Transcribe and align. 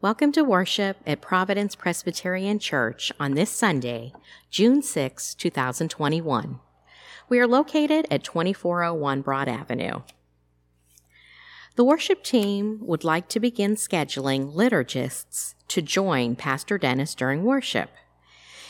Welcome 0.00 0.32
to 0.32 0.42
worship 0.42 0.98
at 1.06 1.22
Providence 1.22 1.74
Presbyterian 1.74 2.58
Church 2.58 3.10
on 3.18 3.34
this 3.34 3.48
Sunday, 3.48 4.12
June 4.50 4.82
6, 4.82 5.34
2021. 5.36 6.58
We 7.28 7.38
are 7.38 7.46
located 7.46 8.06
at 8.10 8.24
2401 8.24 9.22
Broad 9.22 9.48
Avenue. 9.48 10.02
The 11.76 11.84
worship 11.84 12.22
team 12.22 12.80
would 12.82 13.04
like 13.04 13.28
to 13.28 13.40
begin 13.40 13.76
scheduling 13.76 14.52
liturgists 14.52 15.54
to 15.68 15.80
join 15.80 16.36
Pastor 16.36 16.76
Dennis 16.76 17.14
during 17.14 17.44
worship. 17.44 17.90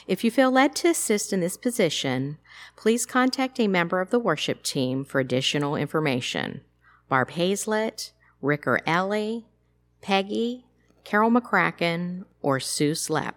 If 0.06 0.22
you 0.22 0.30
feel 0.30 0.52
led 0.52 0.76
to 0.76 0.88
assist 0.88 1.32
in 1.32 1.40
this 1.40 1.56
position, 1.56 2.38
please 2.76 3.06
contact 3.06 3.58
a 3.58 3.66
member 3.66 4.00
of 4.00 4.10
the 4.10 4.20
worship 4.20 4.62
team 4.62 5.04
for 5.04 5.20
additional 5.20 5.74
information. 5.74 6.60
Barb 7.08 7.30
Hazlett, 7.30 8.12
Ricker 8.40 8.78
Ellie, 8.86 9.46
Peggy, 10.00 10.63
Carol 11.04 11.30
McCracken, 11.30 12.24
or 12.42 12.58
Sue 12.58 12.92
Slepp. 12.92 13.34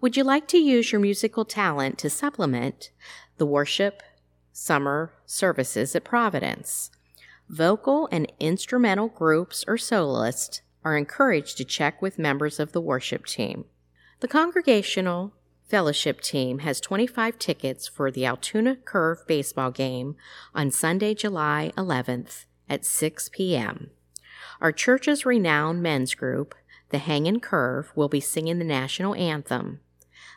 Would 0.00 0.16
you 0.16 0.24
like 0.24 0.48
to 0.48 0.58
use 0.58 0.92
your 0.92 1.00
musical 1.00 1.44
talent 1.44 1.98
to 1.98 2.08
supplement 2.08 2.90
the 3.36 3.46
worship 3.46 4.02
summer 4.52 5.12
services 5.26 5.94
at 5.94 6.04
Providence? 6.04 6.90
Vocal 7.48 8.08
and 8.10 8.32
instrumental 8.40 9.08
groups 9.08 9.64
or 9.68 9.76
soloists 9.76 10.62
are 10.84 10.96
encouraged 10.96 11.58
to 11.58 11.64
check 11.64 12.00
with 12.00 12.18
members 12.18 12.58
of 12.58 12.72
the 12.72 12.80
worship 12.80 13.26
team. 13.26 13.66
The 14.20 14.28
Congregational 14.28 15.34
Fellowship 15.68 16.20
Team 16.20 16.60
has 16.60 16.80
25 16.80 17.38
tickets 17.38 17.86
for 17.86 18.10
the 18.10 18.26
Altoona 18.26 18.76
Curve 18.76 19.18
baseball 19.26 19.70
game 19.70 20.16
on 20.54 20.70
Sunday, 20.70 21.14
July 21.14 21.72
11th 21.76 22.46
at 22.68 22.84
6 22.84 23.28
p.m. 23.32 23.90
Our 24.60 24.72
church's 24.72 25.26
renowned 25.26 25.82
men's 25.82 26.14
group, 26.14 26.54
the 26.90 26.98
Hangin' 26.98 27.40
Curve, 27.40 27.92
will 27.94 28.08
be 28.08 28.20
singing 28.20 28.58
the 28.58 28.64
national 28.64 29.14
anthem. 29.14 29.80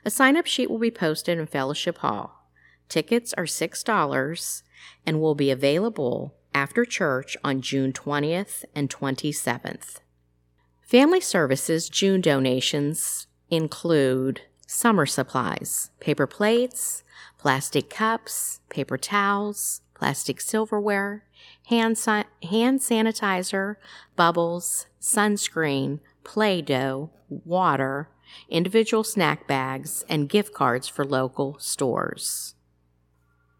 A 0.05 0.09
sign 0.09 0.37
up 0.37 0.45
sheet 0.45 0.69
will 0.69 0.79
be 0.79 0.91
posted 0.91 1.37
in 1.37 1.47
Fellowship 1.47 1.99
Hall. 1.99 2.47
Tickets 2.89 3.33
are 3.33 3.45
$6 3.45 4.63
and 5.05 5.21
will 5.21 5.35
be 5.35 5.49
available 5.49 6.35
after 6.53 6.85
church 6.85 7.35
on 7.43 7.61
June 7.61 7.93
20th 7.93 8.65
and 8.75 8.89
27th. 8.89 9.99
Family 10.81 11.21
Services 11.21 11.89
June 11.89 12.21
donations 12.21 13.27
include 13.49 14.41
summer 14.67 15.05
supplies, 15.05 15.89
paper 15.99 16.27
plates, 16.27 17.03
plastic 17.37 17.89
cups, 17.89 18.59
paper 18.69 18.97
towels, 18.97 19.81
plastic 19.93 20.41
silverware, 20.41 21.23
hand, 21.67 21.97
hand 22.07 22.79
sanitizer, 22.79 23.75
bubbles, 24.15 24.87
sunscreen, 25.01 25.99
Play 26.23 26.61
Doh, 26.61 27.09
water, 27.29 28.09
individual 28.49 29.03
snack 29.03 29.47
bags, 29.47 30.05
and 30.07 30.29
gift 30.29 30.53
cards 30.53 30.87
for 30.87 31.05
local 31.05 31.57
stores. 31.59 32.55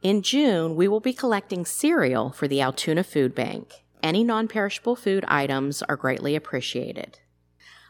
In 0.01 0.21
June, 0.21 0.75
we 0.75 0.87
will 0.87 0.99
be 0.99 1.13
collecting 1.13 1.65
cereal 1.65 2.31
for 2.31 2.47
the 2.47 2.61
Altoona 2.61 3.03
Food 3.03 3.33
Bank. 3.33 3.83
Any 4.01 4.23
non 4.23 4.49
perishable 4.49 4.97
food 4.97 5.23
items 5.27 5.81
are 5.83 5.95
greatly 5.95 6.35
appreciated. 6.35 7.19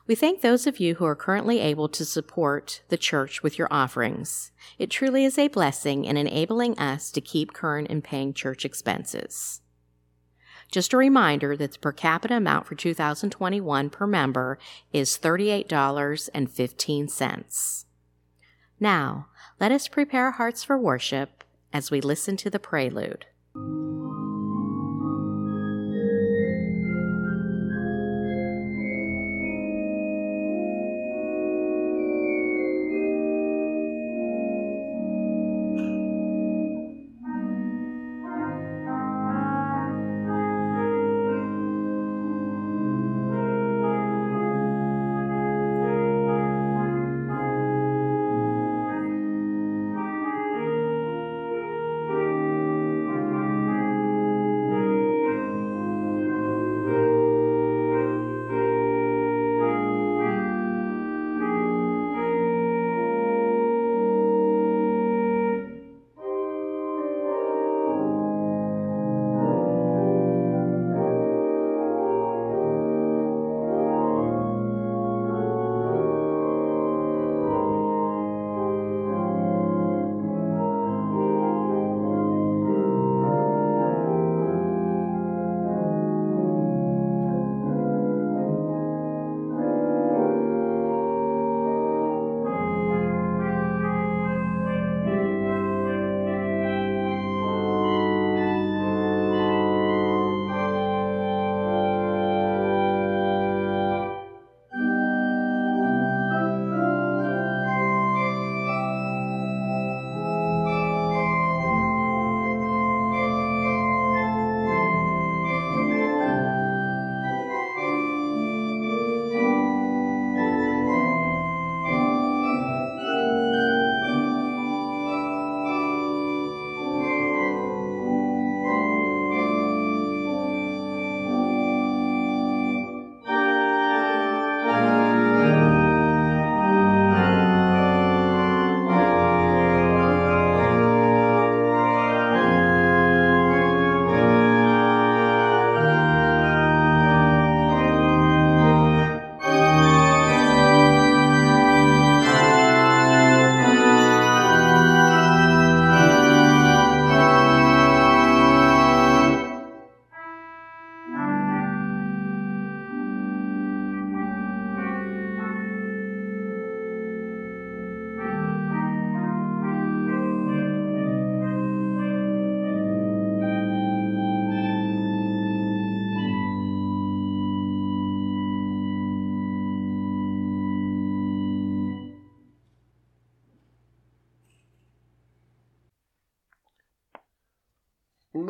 We 0.06 0.16
thank 0.16 0.42
those 0.42 0.68
of 0.68 0.80
you 0.80 0.96
who 0.96 1.06
are 1.06 1.16
currently 1.16 1.60
able 1.60 1.88
to 1.90 2.06
support 2.06 2.82
the 2.90 2.98
church 2.98 3.42
with 3.42 3.58
your 3.58 3.70
offerings. 3.72 4.52
It 4.78 4.92
truly 4.92 5.24
is 5.24 5.38
a 5.38 5.48
blessing 5.48 6.06
in 6.06 6.18
enabling 6.18 6.78
us 6.78 7.10
to 7.12 7.22
keep 7.22 7.54
current 7.54 7.88
in 7.88 8.02
paying 8.02 8.34
church 8.34 8.66
expenses. 8.66 9.62
Just 10.74 10.92
a 10.92 10.98
reminder 10.98 11.56
that 11.56 11.72
the 11.74 11.78
per 11.78 11.92
capita 11.92 12.38
amount 12.38 12.66
for 12.66 12.74
2021 12.74 13.92
per 13.92 14.08
member 14.08 14.58
is 14.92 15.20
$38.15. 15.20 17.86
Now, 18.80 19.28
let 19.60 19.72
us 19.72 19.88
prepare 19.88 20.26
our 20.26 20.32
hearts 20.32 20.64
for 20.64 20.76
worship 20.76 21.44
as 21.72 21.92
we 21.92 22.02
listen 22.02 22.36
to 22.38 22.50
the 22.50 22.58
prelude. 22.58 23.28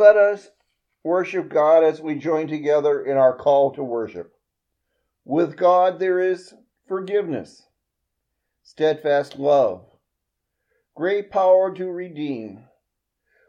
Let 0.04 0.18
us 0.18 0.50
worship 1.02 1.48
God 1.48 1.86
as 1.86 2.02
we 2.02 2.16
join 2.16 2.50
together 2.50 3.06
in 3.06 3.16
our 3.16 3.34
call 3.34 3.72
to 3.72 3.84
worship. 3.86 4.34
With 5.24 5.56
God 5.56 5.98
there 5.98 6.20
is 6.20 6.54
forgiveness, 6.90 7.64
steadfast 8.64 9.40
love, 9.40 9.86
great 10.94 11.32
power 11.32 11.74
to 11.76 11.90
redeem. 11.90 12.66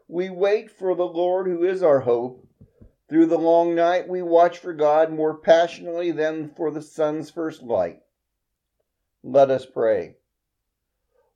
We 0.07 0.29
wait 0.29 0.71
for 0.71 0.95
the 0.95 1.03
Lord 1.03 1.45
who 1.45 1.65
is 1.65 1.83
our 1.83 1.99
hope. 1.99 2.47
Through 3.09 3.25
the 3.25 3.37
long 3.37 3.75
night 3.75 4.07
we 4.07 4.21
watch 4.21 4.59
for 4.59 4.71
God 4.71 5.11
more 5.11 5.37
passionately 5.37 6.11
than 6.11 6.51
for 6.55 6.71
the 6.71 6.81
sun's 6.81 7.29
first 7.29 7.63
light. 7.63 7.99
Let 9.23 9.51
us 9.51 9.65
pray. 9.65 10.15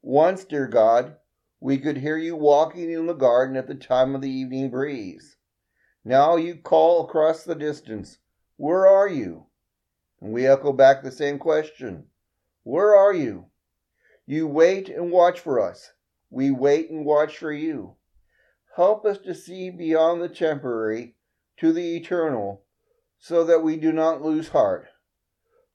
Once, 0.01 0.45
dear 0.45 0.67
God, 0.67 1.17
we 1.61 1.77
could 1.77 1.97
hear 1.97 2.17
you 2.17 2.35
walking 2.35 2.89
in 2.89 3.05
the 3.05 3.13
garden 3.13 3.57
at 3.57 3.67
the 3.67 3.75
time 3.75 4.15
of 4.15 4.21
the 4.21 4.29
evening 4.29 4.69
breeze. 4.69 5.35
Now 6.05 6.37
you 6.37 6.55
call 6.55 7.03
across 7.03 7.43
the 7.43 7.55
distance, 7.55 8.19
Where 8.55 8.87
are 8.87 9.09
you? 9.09 9.47
And 10.21 10.31
we 10.31 10.47
echo 10.47 10.71
back 10.71 11.03
the 11.03 11.11
same 11.11 11.37
question 11.37 12.07
Where 12.63 12.95
are 12.95 13.13
you? 13.13 13.47
You 14.25 14.47
wait 14.47 14.89
and 14.89 15.11
watch 15.11 15.39
for 15.39 15.59
us. 15.59 15.91
We 16.29 16.51
wait 16.51 16.89
and 16.89 17.05
watch 17.05 17.37
for 17.37 17.51
you. 17.51 17.95
Help 18.75 19.05
us 19.05 19.17
to 19.19 19.33
see 19.33 19.69
beyond 19.69 20.21
the 20.21 20.29
temporary 20.29 21.15
to 21.57 21.73
the 21.73 21.97
eternal 21.97 22.63
so 23.17 23.43
that 23.43 23.63
we 23.63 23.75
do 23.75 23.91
not 23.91 24.21
lose 24.21 24.49
heart. 24.49 24.87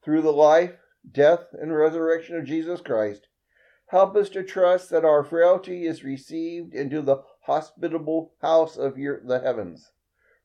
Through 0.02 0.22
the 0.22 0.32
life, 0.32 0.76
death, 1.10 1.46
and 1.52 1.74
resurrection 1.74 2.36
of 2.36 2.46
Jesus 2.46 2.80
Christ, 2.80 3.26
Help 3.94 4.16
us 4.16 4.28
to 4.28 4.42
trust 4.42 4.90
that 4.90 5.04
our 5.04 5.22
frailty 5.22 5.86
is 5.86 6.02
received 6.02 6.74
into 6.74 7.00
the 7.00 7.18
hospitable 7.42 8.32
house 8.42 8.76
of 8.76 8.98
your, 8.98 9.20
the 9.24 9.38
heavens. 9.38 9.92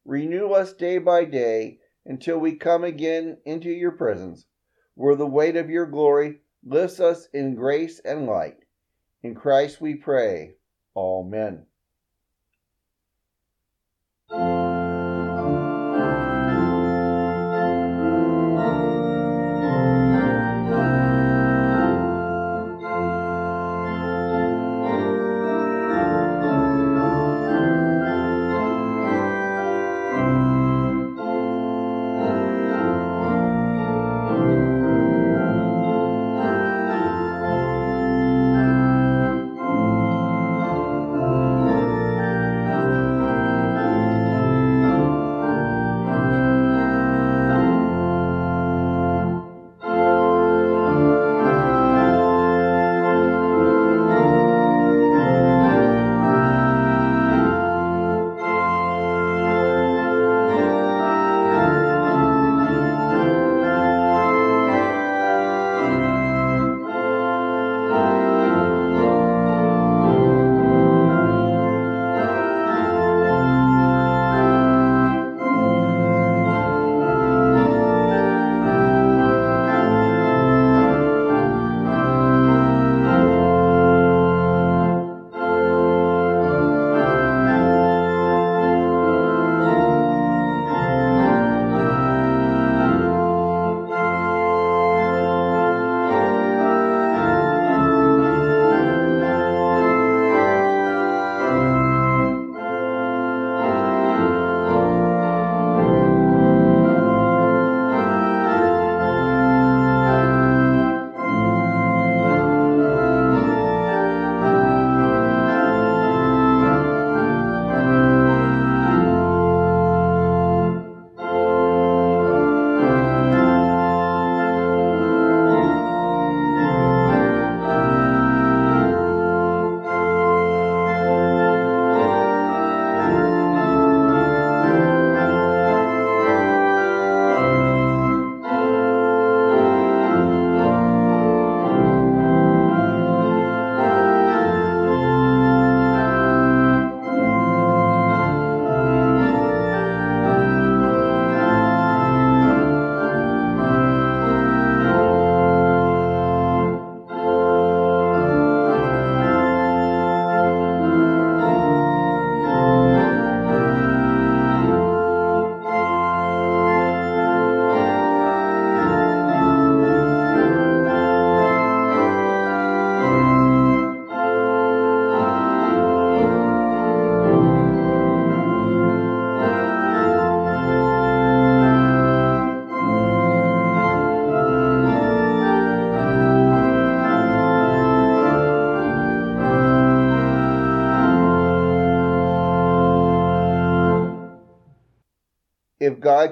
Renew 0.06 0.52
us 0.52 0.72
day 0.72 1.00
by 1.00 1.26
day 1.26 1.80
until 2.06 2.38
we 2.38 2.56
come 2.56 2.84
again 2.84 3.40
into 3.46 3.72
your 3.72 3.94
presence, 3.94 4.46
where 4.94 5.16
the 5.16 5.26
weight 5.26 5.56
of 5.56 5.68
your 5.68 5.88
glory 5.88 6.42
lifts 6.64 7.00
us 7.00 7.28
in 7.34 7.56
grace 7.56 8.00
and 8.06 8.28
light. 8.28 8.58
In 9.24 9.34
Christ 9.34 9.82
we 9.82 9.96
pray. 9.96 10.54
Amen. 10.96 11.66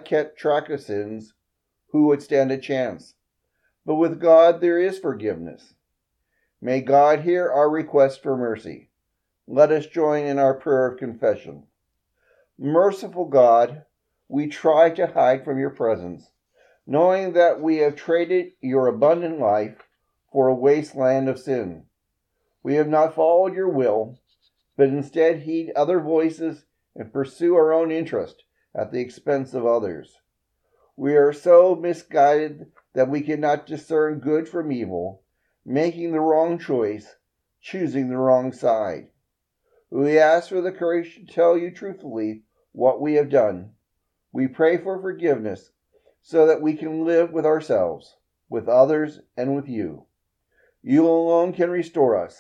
Kept 0.06 0.38
track 0.38 0.70
of 0.70 0.82
sins, 0.82 1.34
who 1.92 2.08
would 2.08 2.22
stand 2.22 2.52
a 2.52 2.58
chance? 2.58 3.16
But 3.86 3.96
with 3.96 4.20
God 4.20 4.62
there 4.62 4.80
is 4.80 5.00
forgiveness. 5.00 5.74
May 6.62 6.82
God 6.82 7.22
hear 7.22 7.50
our 7.50 7.70
request 7.70 8.22
for 8.22 8.36
mercy. 8.36 8.90
Let 9.48 9.72
us 9.72 9.86
join 9.86 10.26
in 10.26 10.40
our 10.40 10.54
prayer 10.54 10.88
of 10.88 11.00
confession. 11.00 11.68
Merciful 12.58 13.26
God, 13.26 13.86
we 14.28 14.48
try 14.48 14.90
to 14.90 15.08
hide 15.08 15.46
from 15.46 15.60
your 15.60 15.70
presence, 15.70 16.32
knowing 16.86 17.34
that 17.34 17.62
we 17.62 17.78
have 17.78 17.96
traded 17.96 18.54
your 18.60 18.88
abundant 18.88 19.40
life 19.40 19.88
for 20.32 20.48
a 20.48 20.56
wasteland 20.56 21.30
of 21.30 21.40
sin. 21.40 21.86
We 22.64 22.76
have 22.76 22.88
not 22.88 23.16
followed 23.16 23.54
your 23.54 23.70
will, 23.70 24.20
but 24.76 24.90
instead 24.90 25.44
heed 25.44 25.72
other 25.76 26.00
voices 26.00 26.66
and 26.96 27.14
pursue 27.14 27.56
our 27.56 27.72
own 27.72 27.92
interest 27.92 28.44
at 28.78 28.92
the 28.92 29.02
expense 29.02 29.56
of 29.56 29.66
others. 29.66 30.20
We 30.96 31.16
are 31.16 31.34
so 31.34 31.76
misguided 31.76 32.72
that 32.94 33.10
we 33.10 33.22
cannot 33.22 33.66
discern 33.66 34.20
good 34.20 34.48
from 34.48 34.72
evil, 34.72 35.24
making 35.66 36.12
the 36.12 36.20
wrong 36.20 36.60
choice, 36.60 37.16
choosing 37.60 38.10
the 38.10 38.18
wrong 38.18 38.54
side. 38.54 39.10
We 39.90 40.20
ask 40.20 40.50
for 40.50 40.62
the 40.62 40.72
courage 40.72 41.16
to 41.16 41.26
tell 41.26 41.58
you 41.58 41.72
truthfully 41.72 42.44
what 42.72 43.02
we 43.02 43.16
have 43.16 43.30
done. 43.30 43.72
We 44.32 44.48
pray 44.48 44.78
for 44.78 45.02
forgiveness 45.02 45.72
so 46.22 46.46
that 46.46 46.62
we 46.62 46.76
can 46.76 47.04
live 47.04 47.32
with 47.32 47.46
ourselves, 47.46 48.16
with 48.48 48.68
others, 48.68 49.20
and 49.36 49.56
with 49.56 49.68
you. 49.68 50.06
You 50.84 51.08
alone 51.08 51.54
can 51.54 51.72
restore 51.72 52.24
us. 52.24 52.40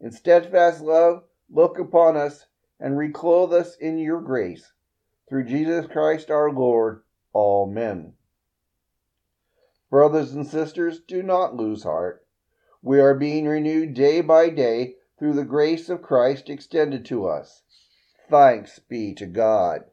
In 0.00 0.10
steadfast 0.10 0.82
love, 0.82 1.22
look 1.50 1.78
upon 1.78 2.16
us 2.16 2.46
and 2.80 2.98
reclothe 2.98 3.52
us 3.52 3.76
in 3.76 3.98
your 3.98 4.20
grace. 4.20 4.72
Through 5.28 5.44
Jesus 5.44 5.86
Christ 5.86 6.30
our 6.30 6.50
Lord. 6.50 7.02
Amen. 7.34 8.14
Brothers 9.90 10.32
and 10.32 10.46
sisters, 10.46 11.00
do 11.00 11.22
not 11.22 11.54
lose 11.54 11.82
heart. 11.82 12.26
We 12.82 13.00
are 13.00 13.14
being 13.14 13.46
renewed 13.46 13.94
day 13.94 14.20
by 14.20 14.50
day 14.50 14.96
through 15.18 15.34
the 15.34 15.44
grace 15.44 15.88
of 15.88 16.02
Christ 16.02 16.48
extended 16.48 17.04
to 17.06 17.26
us. 17.26 17.62
Thanks 18.30 18.78
be 18.78 19.14
to 19.14 19.26
God. 19.26 19.84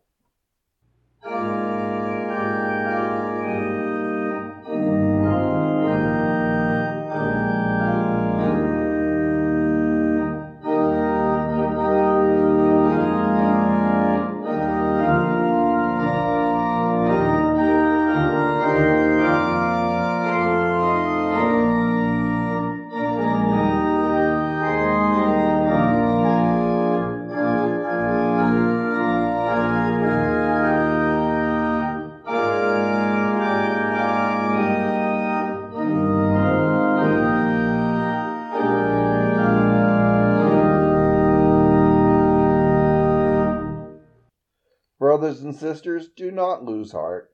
Sisters, 45.66 46.10
do 46.16 46.30
not 46.30 46.64
lose 46.64 46.92
heart. 46.92 47.34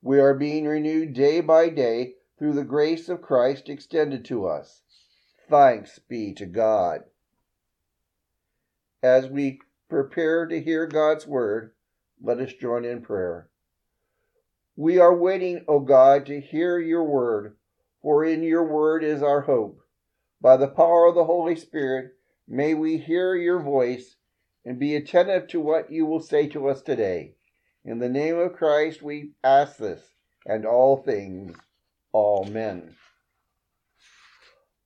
We 0.00 0.18
are 0.18 0.32
being 0.32 0.64
renewed 0.64 1.12
day 1.12 1.42
by 1.42 1.68
day 1.68 2.14
through 2.38 2.54
the 2.54 2.64
grace 2.64 3.10
of 3.10 3.20
Christ 3.20 3.68
extended 3.68 4.24
to 4.24 4.46
us. 4.46 4.80
Thanks 5.50 5.98
be 5.98 6.32
to 6.36 6.46
God. 6.46 7.00
As 9.02 9.28
we 9.28 9.60
prepare 9.90 10.46
to 10.46 10.58
hear 10.58 10.86
God's 10.86 11.26
word, 11.26 11.72
let 12.22 12.38
us 12.38 12.54
join 12.54 12.86
in 12.86 13.02
prayer. 13.02 13.50
We 14.74 14.98
are 14.98 15.14
waiting, 15.14 15.62
O 15.68 15.80
God, 15.80 16.24
to 16.26 16.40
hear 16.40 16.78
your 16.78 17.04
word, 17.04 17.58
for 18.00 18.24
in 18.24 18.42
your 18.42 18.64
word 18.64 19.04
is 19.04 19.22
our 19.22 19.42
hope. 19.42 19.82
By 20.40 20.56
the 20.56 20.68
power 20.68 21.04
of 21.04 21.14
the 21.14 21.26
Holy 21.26 21.56
Spirit, 21.56 22.14
may 22.48 22.72
we 22.72 22.96
hear 22.96 23.34
your 23.34 23.60
voice 23.60 24.16
and 24.64 24.78
be 24.78 24.96
attentive 24.96 25.46
to 25.48 25.60
what 25.60 25.92
you 25.92 26.06
will 26.06 26.20
say 26.20 26.46
to 26.48 26.68
us 26.68 26.80
today. 26.80 27.34
In 27.86 28.00
the 28.00 28.08
name 28.08 28.36
of 28.36 28.54
Christ, 28.54 29.00
we 29.00 29.30
ask 29.44 29.76
this 29.76 30.02
and 30.44 30.66
all 30.66 30.96
things. 30.96 31.56
all 32.10 32.44
men. 32.44 32.96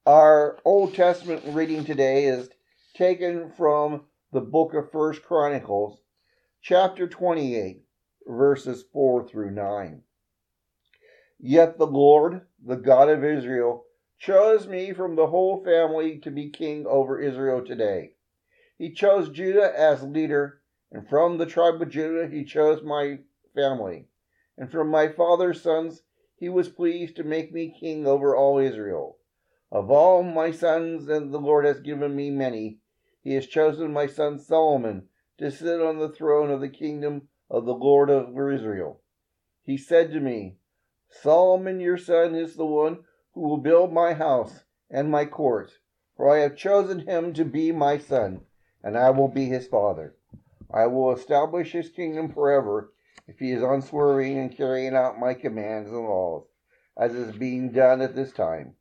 Our 0.04 0.59
Old 0.66 0.95
Testament 0.95 1.42
reading 1.47 1.87
today 1.87 2.26
is 2.26 2.50
taken 2.95 3.52
from 3.57 4.02
the 4.33 4.42
book 4.42 4.75
of 4.75 4.92
First 4.92 5.23
Chronicles, 5.23 6.02
chapter 6.61 7.09
28, 7.09 7.85
verses 8.26 8.85
4 8.92 9.26
through 9.26 9.52
9. 9.52 10.02
Yet 11.38 11.78
the 11.78 11.87
Lord, 11.87 12.42
the 12.62 12.76
God 12.76 13.09
of 13.09 13.25
Israel, 13.25 13.87
chose 14.19 14.66
me 14.66 14.92
from 14.92 15.16
the 15.16 15.28
whole 15.28 15.64
family 15.64 16.19
to 16.19 16.30
be 16.30 16.50
king 16.50 16.85
over 16.87 17.19
Israel 17.19 17.64
today 17.64 18.16
he 18.80 18.90
chose 18.92 19.28
Judah 19.28 19.78
as 19.78 20.02
leader, 20.02 20.59
and 20.92 21.09
from 21.09 21.38
the 21.38 21.47
tribe 21.47 21.80
of 21.80 21.88
Judah 21.88 22.26
he 22.26 22.44
chose 22.44 22.82
my 22.82 23.20
family. 23.54 24.09
And 24.59 24.70
from 24.70 24.88
my 24.88 25.09
father's 25.09 25.62
sons 25.62 26.02
he 26.37 26.49
was 26.49 26.68
pleased 26.68 27.16
to 27.16 27.23
make 27.23 27.52
me 27.52 27.76
king 27.78 28.06
over 28.06 28.35
all 28.35 28.59
Israel. 28.59 29.18
Of 29.70 29.90
all 29.90 30.23
my 30.23 30.50
sons, 30.50 31.09
and 31.09 31.32
the 31.32 31.38
Lord 31.38 31.64
has 31.64 31.80
given 31.80 32.16
me 32.16 32.30
many, 32.30 32.80
he 33.23 33.35
has 33.35 33.47
chosen 33.47 33.92
my 33.92 34.06
son 34.06 34.38
Solomon 34.38 35.09
to 35.38 35.50
sit 35.50 35.80
on 35.80 35.99
the 35.99 36.09
throne 36.09 36.50
of 36.50 36.61
the 36.61 36.68
kingdom 36.68 37.28
of 37.49 37.66
the 37.66 37.75
Lord 37.75 38.11
of 38.11 38.30
Israel. 38.30 39.00
He 39.62 39.76
said 39.76 40.11
to 40.12 40.20
me, 40.20 40.56
Solomon 41.09 41.78
your 41.78 41.99
son 41.99 42.35
is 42.35 42.56
the 42.56 42.66
one 42.66 43.04
who 43.35 43.42
will 43.42 43.59
build 43.59 43.92
my 43.92 44.14
house 44.14 44.64
and 44.90 45.11
my 45.11 45.25
court, 45.25 45.70
for 46.16 46.28
I 46.28 46.38
have 46.38 46.56
chosen 46.56 47.06
him 47.06 47.32
to 47.35 47.44
be 47.44 47.70
my 47.70 47.99
son 47.99 48.40
and 48.82 48.97
I 48.97 49.11
will 49.11 49.28
be 49.28 49.47
his 49.47 49.66
father. 49.66 50.16
I 50.72 50.86
will 50.86 51.12
establish 51.12 51.72
his 51.72 51.90
kingdom 51.90 52.32
forever 52.32 52.92
if 53.26 53.38
he 53.38 53.52
is 53.52 53.62
unswerving 53.62 54.36
in 54.36 54.50
carrying 54.50 54.94
out 54.94 55.18
my 55.18 55.34
commands 55.34 55.90
and 55.90 56.00
laws, 56.00 56.46
as 56.96 57.14
is 57.14 57.36
being 57.36 57.72
done 57.72 58.00
at 58.00 58.14
this 58.14 58.32
time. 58.32 58.74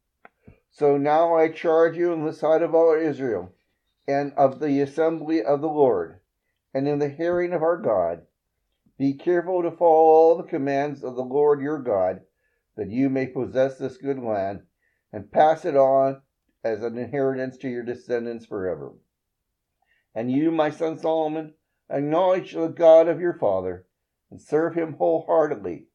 So 0.71 0.97
now 0.97 1.35
I 1.35 1.49
charge 1.49 1.97
you 1.97 2.13
in 2.13 2.25
the 2.25 2.33
sight 2.33 2.61
of 2.61 2.75
all 2.75 2.93
Israel 2.93 3.53
and 4.07 4.33
of 4.33 4.59
the 4.59 4.81
assembly 4.81 5.43
of 5.43 5.61
the 5.61 5.67
Lord, 5.67 6.19
and 6.73 6.87
in 6.87 6.99
the 6.99 7.09
hearing 7.09 7.53
of 7.53 7.63
our 7.63 7.77
God, 7.77 8.25
be 8.97 9.13
careful 9.13 9.63
to 9.63 9.71
follow 9.71 10.09
all 10.09 10.37
the 10.37 10.43
commands 10.43 11.03
of 11.03 11.15
the 11.15 11.23
Lord 11.23 11.61
your 11.61 11.79
God, 11.79 12.21
that 12.75 12.89
you 12.89 13.09
may 13.09 13.27
possess 13.27 13.77
this 13.77 13.97
good 13.97 14.19
land 14.19 14.61
and 15.11 15.31
pass 15.31 15.65
it 15.65 15.75
on 15.75 16.21
as 16.63 16.83
an 16.83 16.97
inheritance 16.97 17.57
to 17.57 17.69
your 17.69 17.83
descendants 17.83 18.45
forever. 18.45 18.93
And 20.13 20.31
you, 20.31 20.51
my 20.51 20.69
son 20.69 20.97
Solomon, 20.97 21.53
acknowledge 21.89 22.53
the 22.53 22.67
God 22.67 23.07
of 23.07 23.19
your 23.19 23.33
father, 23.33 23.85
and 24.29 24.41
serve 24.41 24.75
him 24.75 24.93
wholeheartedly, 24.93 25.87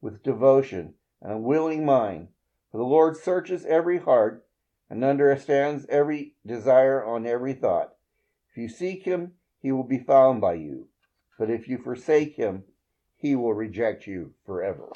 with 0.00 0.22
devotion 0.22 0.94
and 1.22 1.32
a 1.32 1.38
willing 1.38 1.84
mind. 1.84 2.28
For 2.70 2.78
the 2.78 2.84
Lord 2.84 3.16
searches 3.16 3.64
every 3.64 3.98
heart 3.98 4.44
and 4.90 5.04
understands 5.04 5.86
every 5.88 6.34
desire 6.44 7.04
on 7.04 7.26
every 7.26 7.52
thought. 7.52 7.94
If 8.50 8.56
you 8.56 8.68
seek 8.68 9.04
him, 9.04 9.32
he 9.60 9.72
will 9.72 9.84
be 9.84 9.98
found 9.98 10.40
by 10.40 10.54
you. 10.54 10.88
But 11.38 11.50
if 11.50 11.68
you 11.68 11.78
forsake 11.78 12.36
him, 12.36 12.64
he 13.16 13.34
will 13.34 13.54
reject 13.54 14.06
you 14.06 14.34
forever. 14.44 14.92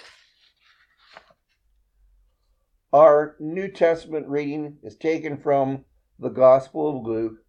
Our 2.93 3.37
New 3.39 3.69
Testament 3.69 4.27
reading 4.29 4.79
is 4.83 4.97
taken 4.97 5.39
from 5.39 5.85
the 6.19 6.29
Gospel 6.29 6.99
of 6.99 7.07
Luke, 7.07 7.45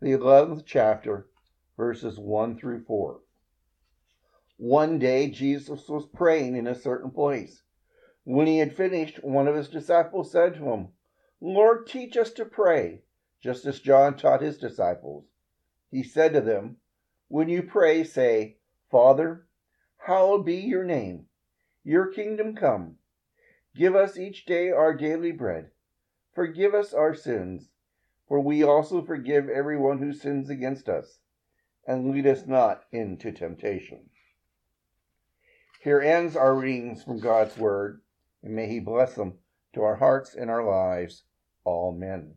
the 0.00 0.12
11th 0.12 0.64
chapter, 0.66 1.27
verses 1.78 2.18
1 2.18 2.58
through 2.58 2.84
4. 2.84 3.20
One 4.58 4.98
day 4.98 5.30
Jesus 5.30 5.88
was 5.88 6.04
praying 6.04 6.56
in 6.56 6.66
a 6.66 6.74
certain 6.74 7.10
place. 7.10 7.62
When 8.24 8.46
he 8.46 8.58
had 8.58 8.76
finished, 8.76 9.24
one 9.24 9.48
of 9.48 9.54
his 9.54 9.70
disciples 9.70 10.30
said 10.30 10.56
to 10.56 10.64
him, 10.70 10.88
Lord, 11.40 11.86
teach 11.86 12.18
us 12.18 12.30
to 12.32 12.44
pray, 12.44 13.04
just 13.40 13.64
as 13.64 13.80
John 13.80 14.16
taught 14.16 14.42
his 14.42 14.58
disciples. 14.58 15.24
He 15.90 16.02
said 16.02 16.34
to 16.34 16.42
them, 16.42 16.76
When 17.28 17.48
you 17.48 17.62
pray, 17.62 18.04
say, 18.04 18.58
Father, 18.90 19.46
hallowed 19.96 20.44
be 20.44 20.56
your 20.56 20.84
name. 20.84 21.28
Your 21.82 22.08
kingdom 22.08 22.54
come. 22.54 22.96
Give 23.74 23.96
us 23.96 24.18
each 24.18 24.44
day 24.44 24.70
our 24.70 24.92
daily 24.92 25.32
bread. 25.32 25.70
Forgive 26.34 26.74
us 26.74 26.92
our 26.92 27.14
sins 27.14 27.70
for 28.28 28.40
we 28.40 28.62
also 28.62 29.02
forgive 29.02 29.48
everyone 29.48 29.98
who 29.98 30.12
sins 30.12 30.50
against 30.50 30.86
us, 30.86 31.18
and 31.88 32.10
lead 32.12 32.26
us 32.26 32.46
not 32.46 32.82
into 32.92 33.32
temptation. 33.32 34.10
Here 35.80 36.02
ends 36.02 36.36
our 36.36 36.54
readings 36.54 37.02
from 37.02 37.18
God's 37.18 37.56
Word, 37.56 38.02
and 38.42 38.54
may 38.54 38.68
He 38.68 38.78
bless 38.78 39.14
them 39.14 39.38
to 39.72 39.82
our 39.82 39.96
hearts 39.96 40.34
and 40.34 40.50
our 40.50 40.62
lives. 40.62 41.24
Amen. 41.66 42.34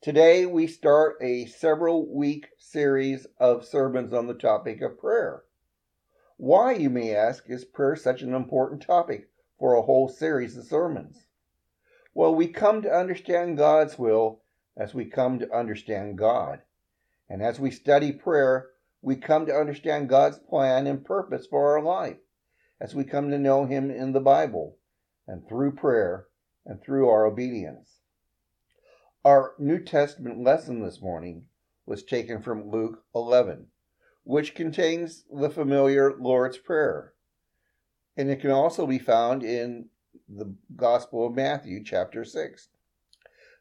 Today 0.00 0.44
we 0.44 0.66
start 0.66 1.18
a 1.22 1.46
several 1.46 2.12
week 2.12 2.48
series 2.58 3.28
of 3.38 3.64
sermons 3.64 4.12
on 4.12 4.26
the 4.26 4.34
topic 4.34 4.82
of 4.82 4.98
prayer. 4.98 5.44
Why, 6.36 6.72
you 6.72 6.90
may 6.90 7.14
ask, 7.14 7.44
is 7.48 7.64
prayer 7.64 7.94
such 7.94 8.22
an 8.22 8.34
important 8.34 8.82
topic 8.82 9.28
for 9.56 9.74
a 9.74 9.82
whole 9.82 10.08
series 10.08 10.56
of 10.56 10.64
sermons? 10.64 11.26
Well, 12.12 12.34
we 12.34 12.48
come 12.48 12.82
to 12.82 12.92
understand 12.92 13.56
God's 13.56 13.96
will 13.96 14.42
as 14.76 14.94
we 14.94 15.04
come 15.04 15.38
to 15.38 15.56
understand 15.56 16.18
God. 16.18 16.62
And 17.28 17.42
as 17.42 17.58
we 17.58 17.70
study 17.70 18.12
prayer, 18.12 18.68
we 19.00 19.16
come 19.16 19.46
to 19.46 19.54
understand 19.54 20.08
God's 20.08 20.38
plan 20.38 20.86
and 20.86 21.04
purpose 21.04 21.46
for 21.46 21.72
our 21.72 21.82
life 21.82 22.18
as 22.80 22.94
we 22.94 23.04
come 23.04 23.30
to 23.30 23.38
know 23.38 23.64
Him 23.64 23.90
in 23.90 24.12
the 24.12 24.20
Bible 24.20 24.76
and 25.26 25.46
through 25.48 25.72
prayer 25.72 26.26
and 26.66 26.82
through 26.82 27.08
our 27.08 27.26
obedience. 27.26 28.00
Our 29.24 29.54
New 29.58 29.78
Testament 29.78 30.42
lesson 30.42 30.82
this 30.82 31.00
morning 31.00 31.44
was 31.86 32.02
taken 32.02 32.42
from 32.42 32.70
Luke 32.70 33.04
11, 33.14 33.66
which 34.24 34.54
contains 34.54 35.24
the 35.32 35.50
familiar 35.50 36.14
Lord's 36.18 36.58
Prayer. 36.58 37.14
And 38.16 38.28
it 38.30 38.40
can 38.40 38.50
also 38.50 38.86
be 38.86 38.98
found 38.98 39.42
in 39.42 39.88
the 40.28 40.54
Gospel 40.76 41.26
of 41.26 41.34
Matthew, 41.34 41.82
chapter 41.84 42.24
6. 42.24 42.68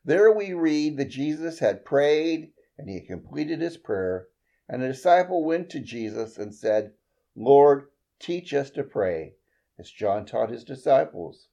There 0.04 0.32
we 0.32 0.54
read 0.54 0.98
that 0.98 1.10
Jesus 1.10 1.60
had 1.60 1.86
prayed 1.86 2.52
and 2.82 2.90
he 2.90 3.02
completed 3.02 3.62
his 3.62 3.78
prayer, 3.78 4.28
and 4.68 4.82
a 4.82 4.88
disciple 4.88 5.44
went 5.44 5.70
to 5.70 5.80
Jesus 5.80 6.38
and 6.38 6.54
said, 6.54 6.94
Lord, 7.36 7.86
teach 8.20 8.54
us 8.54 8.70
to 8.72 8.84
pray, 8.84 9.36
as 9.80 9.90
John 9.90 10.26
taught 10.26 10.50
his 10.50 10.64
disciples. 10.64 11.48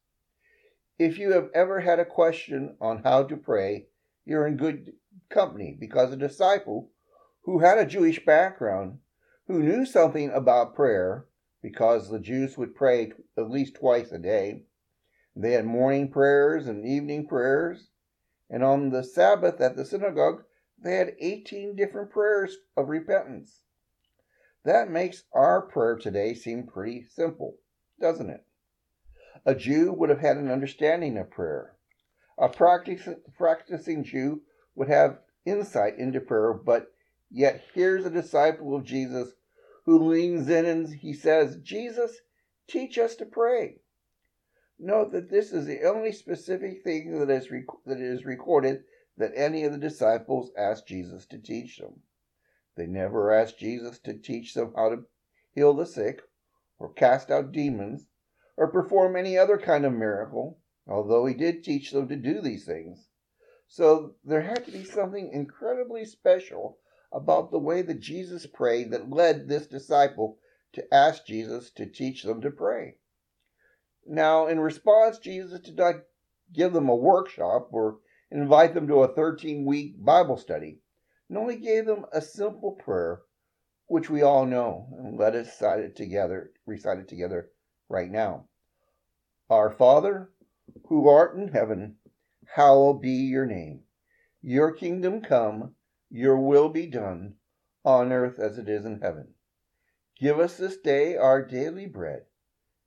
If 0.98 1.18
you 1.18 1.32
have 1.32 1.50
ever 1.54 1.80
had 1.80 2.00
a 2.00 2.04
question 2.04 2.76
on 2.80 3.02
how 3.02 3.24
to 3.24 3.36
pray, 3.36 3.86
you're 4.24 4.46
in 4.46 4.56
good 4.56 4.94
company 5.28 5.76
because 5.78 6.12
a 6.12 6.16
disciple 6.16 6.90
who 7.42 7.60
had 7.60 7.78
a 7.78 7.86
Jewish 7.86 8.24
background, 8.24 8.98
who 9.46 9.62
knew 9.62 9.86
something 9.86 10.30
about 10.30 10.74
prayer, 10.74 11.26
because 11.62 12.10
the 12.10 12.18
Jews 12.18 12.56
would 12.56 12.74
pray 12.74 13.12
at 13.36 13.50
least 13.50 13.76
twice 13.76 14.12
a 14.12 14.18
day. 14.18 14.62
They 15.36 15.52
had 15.52 15.66
morning 15.66 16.10
prayers 16.10 16.66
and 16.66 16.86
evening 16.86 17.26
prayers, 17.26 17.90
and 18.50 18.64
on 18.64 18.90
the 18.90 19.04
Sabbath 19.04 19.60
at 19.60 19.76
the 19.76 19.84
synagogue, 19.84 20.44
they 20.82 20.94
had 20.96 21.16
18 21.18 21.74
different 21.74 22.10
prayers 22.10 22.56
of 22.76 22.88
repentance. 22.88 23.62
That 24.64 24.90
makes 24.90 25.24
our 25.32 25.62
prayer 25.62 25.96
today 25.96 26.34
seem 26.34 26.66
pretty 26.66 27.04
simple, 27.04 27.56
doesn't 28.00 28.30
it? 28.30 28.44
A 29.44 29.54
Jew 29.54 29.92
would 29.92 30.10
have 30.10 30.20
had 30.20 30.36
an 30.36 30.50
understanding 30.50 31.16
of 31.16 31.30
prayer. 31.30 31.76
A 32.36 32.48
practicing 32.48 34.04
Jew 34.04 34.42
would 34.74 34.88
have 34.88 35.20
insight 35.44 35.98
into 35.98 36.20
prayer, 36.20 36.52
but 36.52 36.92
yet 37.30 37.64
here's 37.74 38.04
a 38.04 38.10
disciple 38.10 38.76
of 38.76 38.84
Jesus 38.84 39.32
who 39.84 40.08
leans 40.08 40.48
in 40.48 40.66
and 40.66 40.94
he 40.94 41.12
says, 41.12 41.58
Jesus, 41.62 42.20
teach 42.68 42.98
us 42.98 43.16
to 43.16 43.24
pray. 43.24 43.80
Note 44.78 45.12
that 45.12 45.30
this 45.30 45.52
is 45.52 45.66
the 45.66 45.82
only 45.82 46.12
specific 46.12 46.84
thing 46.84 47.18
that 47.18 47.30
is, 47.30 47.50
rec- 47.50 47.84
that 47.86 48.00
is 48.00 48.24
recorded 48.24 48.84
that 49.18 49.32
any 49.36 49.64
of 49.64 49.72
the 49.72 49.78
disciples 49.78 50.50
asked 50.56 50.86
Jesus 50.86 51.26
to 51.26 51.38
teach 51.38 51.78
them. 51.78 52.02
They 52.76 52.86
never 52.86 53.32
asked 53.32 53.58
Jesus 53.58 53.98
to 54.00 54.14
teach 54.14 54.54
them 54.54 54.72
how 54.74 54.90
to 54.90 55.04
heal 55.52 55.74
the 55.74 55.86
sick, 55.86 56.22
or 56.78 56.92
cast 56.92 57.30
out 57.30 57.52
demons, 57.52 58.06
or 58.56 58.70
perform 58.70 59.16
any 59.16 59.36
other 59.36 59.58
kind 59.58 59.84
of 59.84 59.92
miracle, 59.92 60.60
although 60.86 61.26
he 61.26 61.34
did 61.34 61.62
teach 61.62 61.90
them 61.90 62.08
to 62.08 62.16
do 62.16 62.40
these 62.40 62.64
things. 62.64 63.08
So 63.66 64.14
there 64.24 64.42
had 64.42 64.64
to 64.64 64.70
be 64.70 64.84
something 64.84 65.30
incredibly 65.32 66.04
special 66.04 66.78
about 67.12 67.50
the 67.50 67.58
way 67.58 67.82
that 67.82 68.00
Jesus 68.00 68.46
prayed 68.46 68.90
that 68.92 69.10
led 69.10 69.48
this 69.48 69.66
disciple 69.66 70.38
to 70.72 70.94
ask 70.94 71.26
Jesus 71.26 71.70
to 71.72 71.86
teach 71.86 72.22
them 72.22 72.40
to 72.42 72.50
pray. 72.50 72.96
Now, 74.06 74.46
in 74.46 74.60
response, 74.60 75.18
Jesus 75.18 75.60
did 75.60 75.76
not 75.76 76.04
give 76.52 76.72
them 76.72 76.88
a 76.88 76.96
workshop 76.96 77.68
or 77.72 77.98
invite 78.30 78.74
them 78.74 78.86
to 78.88 79.02
a 79.02 79.14
13 79.14 79.64
week 79.64 79.94
Bible 80.04 80.36
study 80.36 80.80
and 81.28 81.38
only 81.38 81.56
gave 81.56 81.86
them 81.86 82.06
a 82.12 82.20
simple 82.20 82.72
prayer, 82.72 83.20
which 83.86 84.10
we 84.10 84.22
all 84.22 84.46
know, 84.46 84.88
and 84.98 85.18
let 85.18 85.34
us 85.34 85.46
recite 85.46 85.80
it 85.80 85.96
together, 85.96 86.52
recite 86.66 86.98
it 86.98 87.08
together 87.08 87.50
right 87.88 88.10
now. 88.10 88.46
Our 89.50 89.70
Father, 89.70 90.30
who 90.88 91.08
art 91.08 91.36
in 91.36 91.48
heaven, 91.48 91.96
hallowed 92.54 93.00
be 93.00 93.10
your 93.10 93.46
name. 93.46 93.84
Your 94.42 94.72
kingdom 94.72 95.22
come, 95.22 95.74
your 96.10 96.38
will 96.38 96.68
be 96.68 96.86
done, 96.86 97.34
on 97.84 98.12
earth 98.12 98.38
as 98.38 98.58
it 98.58 98.68
is 98.68 98.84
in 98.84 99.00
heaven. 99.00 99.34
Give 100.18 100.38
us 100.38 100.56
this 100.56 100.76
day 100.76 101.16
our 101.16 101.44
daily 101.44 101.86
bread, 101.86 102.26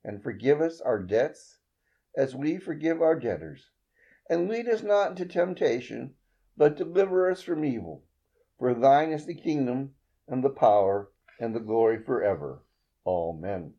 and 0.04 0.22
forgive 0.22 0.60
us 0.60 0.80
our 0.80 1.02
debts 1.02 1.58
as 2.16 2.34
we 2.34 2.58
forgive 2.58 3.00
our 3.00 3.18
debtors. 3.18 3.70
And 4.32 4.48
lead 4.48 4.66
us 4.66 4.82
not 4.82 5.10
into 5.10 5.26
temptation, 5.26 6.14
but 6.56 6.78
deliver 6.78 7.30
us 7.30 7.42
from 7.42 7.66
evil. 7.66 8.06
For 8.58 8.72
thine 8.72 9.12
is 9.12 9.26
the 9.26 9.34
kingdom, 9.34 9.90
and 10.26 10.42
the 10.42 10.48
power, 10.48 11.10
and 11.38 11.54
the 11.54 11.60
glory 11.60 12.02
forever. 12.02 12.64
Amen. 13.06 13.74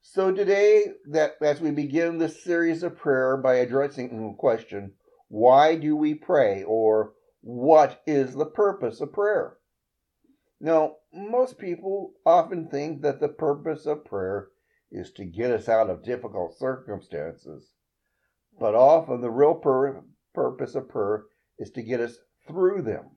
So 0.00 0.32
today, 0.32 0.86
that 1.04 1.36
as 1.42 1.60
we 1.60 1.70
begin 1.70 2.16
this 2.16 2.42
series 2.42 2.82
of 2.82 2.96
prayer 2.96 3.36
by 3.36 3.56
addressing 3.56 4.26
the 4.26 4.32
question, 4.38 4.94
why 5.28 5.76
do 5.76 5.94
we 5.94 6.14
pray, 6.14 6.62
or 6.62 7.12
what 7.42 8.02
is 8.06 8.32
the 8.32 8.46
purpose 8.46 9.02
of 9.02 9.12
prayer? 9.12 9.58
Now, 10.62 10.96
most 11.12 11.58
people 11.58 12.14
often 12.24 12.70
think 12.70 13.02
that 13.02 13.20
the 13.20 13.28
purpose 13.28 13.84
of 13.84 14.06
prayer 14.06 14.48
is 14.90 15.12
to 15.12 15.26
get 15.26 15.50
us 15.50 15.68
out 15.68 15.90
of 15.90 16.02
difficult 16.02 16.56
circumstances, 16.56 17.72
but 18.58 18.74
often 18.74 19.20
the 19.20 19.30
real 19.30 19.54
pur- 19.54 20.02
purpose 20.32 20.74
of 20.74 20.88
prayer 20.88 21.26
is 21.58 21.70
to 21.70 21.82
get 21.82 22.00
us 22.00 22.18
through 22.46 22.80
them. 22.80 23.10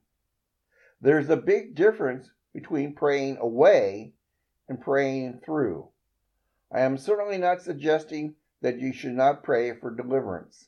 There's 1.02 1.30
a 1.30 1.38
big 1.38 1.75
difference 1.75 2.30
between 2.54 2.93
praying 2.93 3.38
away 3.38 4.15
and 4.67 4.82
praying 4.82 5.39
through. 5.45 5.89
I 6.71 6.82
am 6.82 6.97
certainly 6.97 7.38
not 7.38 7.62
suggesting 7.62 8.36
that 8.62 8.80
you 8.80 8.91
should 8.91 9.13
not 9.13 9.43
pray 9.43 9.73
for 9.73 9.95
deliverance, 9.95 10.67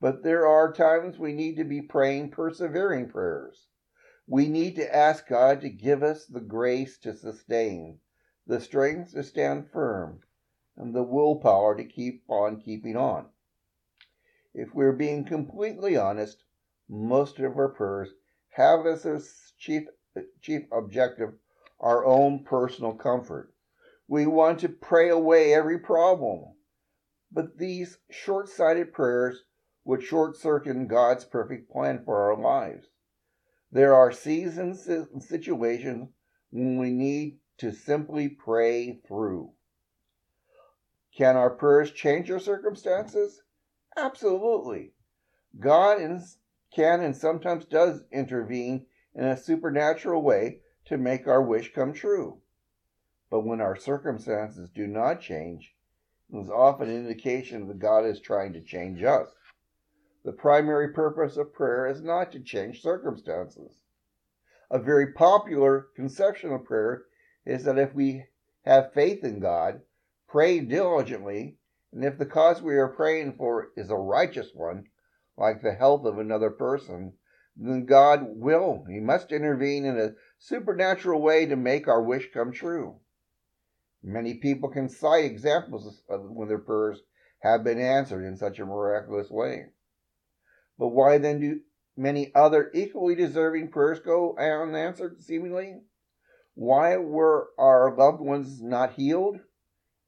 but 0.00 0.22
there 0.22 0.46
are 0.46 0.72
times 0.72 1.18
we 1.18 1.32
need 1.32 1.56
to 1.56 1.64
be 1.64 1.80
praying 1.80 2.30
persevering 2.30 3.08
prayers. 3.08 3.68
We 4.26 4.48
need 4.48 4.76
to 4.76 4.94
ask 4.94 5.28
God 5.28 5.60
to 5.60 5.70
give 5.70 6.02
us 6.02 6.26
the 6.26 6.40
grace 6.40 6.98
to 6.98 7.16
sustain, 7.16 8.00
the 8.46 8.60
strength 8.60 9.12
to 9.12 9.22
stand 9.22 9.70
firm, 9.70 10.20
and 10.76 10.94
the 10.94 11.02
willpower 11.02 11.76
to 11.76 11.84
keep 11.84 12.24
on 12.28 12.60
keeping 12.60 12.96
on. 12.96 13.28
If 14.52 14.74
we're 14.74 14.92
being 14.92 15.24
completely 15.24 15.96
honest, 15.96 16.44
most 16.88 17.38
of 17.38 17.56
our 17.56 17.68
prayers 17.68 18.12
have 18.50 18.84
as 18.84 19.04
their 19.04 19.20
chief, 19.58 19.84
chief 20.40 20.62
objective 20.72 21.34
our 21.78 22.04
own 22.04 22.44
personal 22.44 22.94
comfort. 22.94 23.54
We 24.08 24.26
want 24.26 24.58
to 24.60 24.68
pray 24.68 25.08
away 25.08 25.54
every 25.54 25.78
problem. 25.78 26.56
But 27.32 27.58
these 27.58 27.98
short 28.10 28.48
sighted 28.48 28.92
prayers 28.92 29.44
would 29.84 30.02
short 30.02 30.36
circuit 30.36 30.88
God's 30.88 31.24
perfect 31.24 31.70
plan 31.70 32.04
for 32.04 32.30
our 32.30 32.36
lives. 32.36 32.88
There 33.72 33.94
are 33.94 34.10
seasons 34.10 34.88
and 34.88 35.22
situations 35.22 36.10
when 36.50 36.76
we 36.76 36.90
need 36.90 37.38
to 37.58 37.72
simply 37.72 38.28
pray 38.28 39.00
through. 39.06 39.52
Can 41.16 41.36
our 41.36 41.50
prayers 41.50 41.92
change 41.92 42.30
our 42.30 42.40
circumstances? 42.40 43.42
Absolutely. 44.00 44.92
God 45.58 45.98
can 46.74 47.00
and 47.00 47.14
sometimes 47.14 47.66
does 47.66 48.04
intervene 48.10 48.86
in 49.14 49.24
a 49.24 49.36
supernatural 49.36 50.22
way 50.22 50.60
to 50.86 50.96
make 50.96 51.26
our 51.26 51.42
wish 51.42 51.74
come 51.74 51.92
true. 51.92 52.40
But 53.30 53.40
when 53.40 53.60
our 53.60 53.76
circumstances 53.76 54.70
do 54.70 54.86
not 54.86 55.20
change, 55.20 55.74
it 56.32 56.38
is 56.38 56.48
often 56.48 56.88
an 56.88 56.96
indication 56.96 57.68
that 57.68 57.78
God 57.78 58.06
is 58.06 58.20
trying 58.20 58.54
to 58.54 58.62
change 58.62 59.02
us. 59.02 59.28
The 60.24 60.32
primary 60.32 60.92
purpose 60.92 61.36
of 61.36 61.52
prayer 61.52 61.86
is 61.86 62.02
not 62.02 62.32
to 62.32 62.40
change 62.40 62.82
circumstances. 62.82 63.82
A 64.70 64.78
very 64.78 65.12
popular 65.12 65.88
conception 65.94 66.52
of 66.52 66.64
prayer 66.64 67.04
is 67.44 67.64
that 67.64 67.78
if 67.78 67.94
we 67.94 68.24
have 68.64 68.94
faith 68.94 69.24
in 69.24 69.40
God, 69.40 69.82
pray 70.28 70.60
diligently, 70.60 71.58
and 71.92 72.04
if 72.04 72.18
the 72.18 72.26
cause 72.26 72.62
we 72.62 72.76
are 72.76 72.88
praying 72.88 73.32
for 73.32 73.72
is 73.76 73.90
a 73.90 73.96
righteous 73.96 74.52
one, 74.54 74.84
like 75.36 75.60
the 75.60 75.74
health 75.74 76.04
of 76.04 76.18
another 76.18 76.50
person, 76.50 77.14
then 77.56 77.84
God 77.84 78.24
will, 78.24 78.84
He 78.88 79.00
must 79.00 79.32
intervene 79.32 79.84
in 79.84 79.98
a 79.98 80.14
supernatural 80.38 81.20
way 81.20 81.46
to 81.46 81.56
make 81.56 81.88
our 81.88 82.02
wish 82.02 82.30
come 82.32 82.52
true. 82.52 83.00
Many 84.02 84.34
people 84.34 84.70
can 84.70 84.88
cite 84.88 85.24
examples 85.24 86.02
of 86.08 86.30
when 86.30 86.48
their 86.48 86.58
prayers 86.58 87.02
have 87.40 87.64
been 87.64 87.80
answered 87.80 88.24
in 88.24 88.36
such 88.36 88.58
a 88.58 88.66
miraculous 88.66 89.30
way. 89.30 89.66
But 90.78 90.88
why 90.88 91.18
then 91.18 91.40
do 91.40 91.60
many 91.96 92.32
other 92.34 92.70
equally 92.72 93.14
deserving 93.14 93.70
prayers 93.70 94.00
go 94.00 94.36
unanswered, 94.38 95.22
seemingly? 95.22 95.82
Why 96.54 96.96
were 96.96 97.50
our 97.58 97.94
loved 97.94 98.20
ones 98.20 98.62
not 98.62 98.92
healed? 98.92 99.40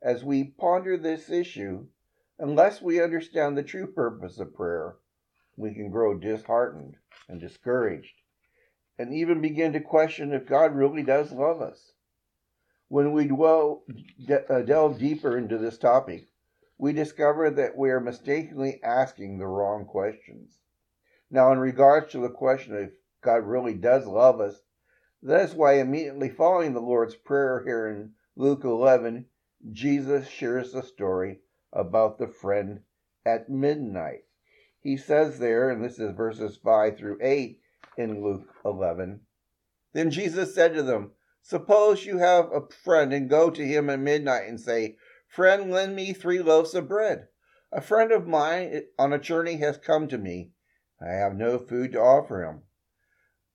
As 0.04 0.24
we 0.24 0.42
ponder 0.42 0.96
this 0.96 1.30
issue, 1.30 1.86
unless 2.36 2.82
we 2.82 3.00
understand 3.00 3.56
the 3.56 3.62
true 3.62 3.86
purpose 3.86 4.40
of 4.40 4.52
prayer, 4.52 4.96
we 5.56 5.72
can 5.74 5.90
grow 5.90 6.18
disheartened 6.18 6.96
and 7.28 7.40
discouraged, 7.40 8.20
and 8.98 9.14
even 9.14 9.40
begin 9.40 9.72
to 9.74 9.80
question 9.80 10.32
if 10.32 10.44
God 10.44 10.74
really 10.74 11.04
does 11.04 11.30
love 11.30 11.62
us. 11.62 11.92
When 12.88 13.12
we 13.12 13.28
dwell, 13.28 13.84
de- 14.26 14.52
uh, 14.52 14.62
delve 14.62 14.98
deeper 14.98 15.38
into 15.38 15.56
this 15.56 15.78
topic, 15.78 16.26
we 16.76 16.92
discover 16.92 17.48
that 17.50 17.76
we 17.76 17.90
are 17.90 18.00
mistakenly 18.00 18.82
asking 18.82 19.38
the 19.38 19.46
wrong 19.46 19.84
questions. 19.84 20.58
Now, 21.30 21.52
in 21.52 21.60
regards 21.60 22.10
to 22.10 22.18
the 22.18 22.28
question 22.28 22.74
if 22.74 22.90
God 23.20 23.46
really 23.46 23.74
does 23.74 24.04
love 24.08 24.40
us, 24.40 24.64
that 25.22 25.48
is 25.48 25.54
why 25.54 25.74
immediately 25.74 26.28
following 26.28 26.72
the 26.72 26.80
Lord's 26.80 27.14
Prayer 27.14 27.62
here 27.64 27.86
in 27.86 28.14
Luke 28.34 28.64
11, 28.64 29.26
Jesus 29.70 30.28
shares 30.28 30.72
the 30.72 30.82
story 30.82 31.40
about 31.72 32.18
the 32.18 32.26
friend 32.26 32.80
at 33.24 33.48
midnight. 33.48 34.24
He 34.80 34.96
says 34.96 35.38
there, 35.38 35.70
and 35.70 35.84
this 35.84 36.00
is 36.00 36.16
verses 36.16 36.56
5 36.56 36.98
through 36.98 37.18
8 37.20 37.60
in 37.96 38.22
Luke 38.22 38.52
11. 38.64 39.20
Then 39.92 40.10
Jesus 40.10 40.54
said 40.54 40.74
to 40.74 40.82
them, 40.82 41.12
Suppose 41.42 42.06
you 42.06 42.18
have 42.18 42.50
a 42.52 42.66
friend 42.68 43.12
and 43.12 43.30
go 43.30 43.50
to 43.50 43.66
him 43.66 43.88
at 43.90 44.00
midnight 44.00 44.48
and 44.48 44.60
say, 44.60 44.96
Friend, 45.28 45.70
lend 45.70 45.94
me 45.94 46.12
three 46.12 46.40
loaves 46.40 46.74
of 46.74 46.88
bread. 46.88 47.28
A 47.70 47.80
friend 47.80 48.10
of 48.12 48.26
mine 48.26 48.82
on 48.98 49.12
a 49.12 49.18
journey 49.18 49.56
has 49.56 49.78
come 49.78 50.08
to 50.08 50.18
me. 50.18 50.50
I 51.00 51.12
have 51.12 51.34
no 51.34 51.58
food 51.58 51.92
to 51.92 52.00
offer 52.00 52.44
him. 52.44 52.62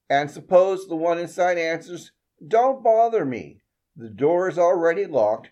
And 0.10 0.32
suppose 0.32 0.88
the 0.88 0.96
one 0.96 1.20
inside 1.20 1.58
answers, 1.58 2.12
Don't 2.46 2.84
bother 2.84 3.26
me. 3.26 3.62
The 3.96 4.10
door 4.10 4.48
is 4.48 4.58
already 4.58 5.06
locked, 5.06 5.52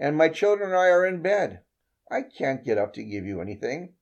and 0.00 0.16
my 0.16 0.30
children 0.30 0.70
and 0.70 0.78
I 0.78 0.88
are 0.88 1.04
in 1.04 1.20
bed. 1.20 1.60
I 2.10 2.22
can't 2.22 2.64
get 2.64 2.78
up 2.78 2.94
to 2.94 3.04
give 3.04 3.26
you 3.26 3.40
anything. 3.40 3.92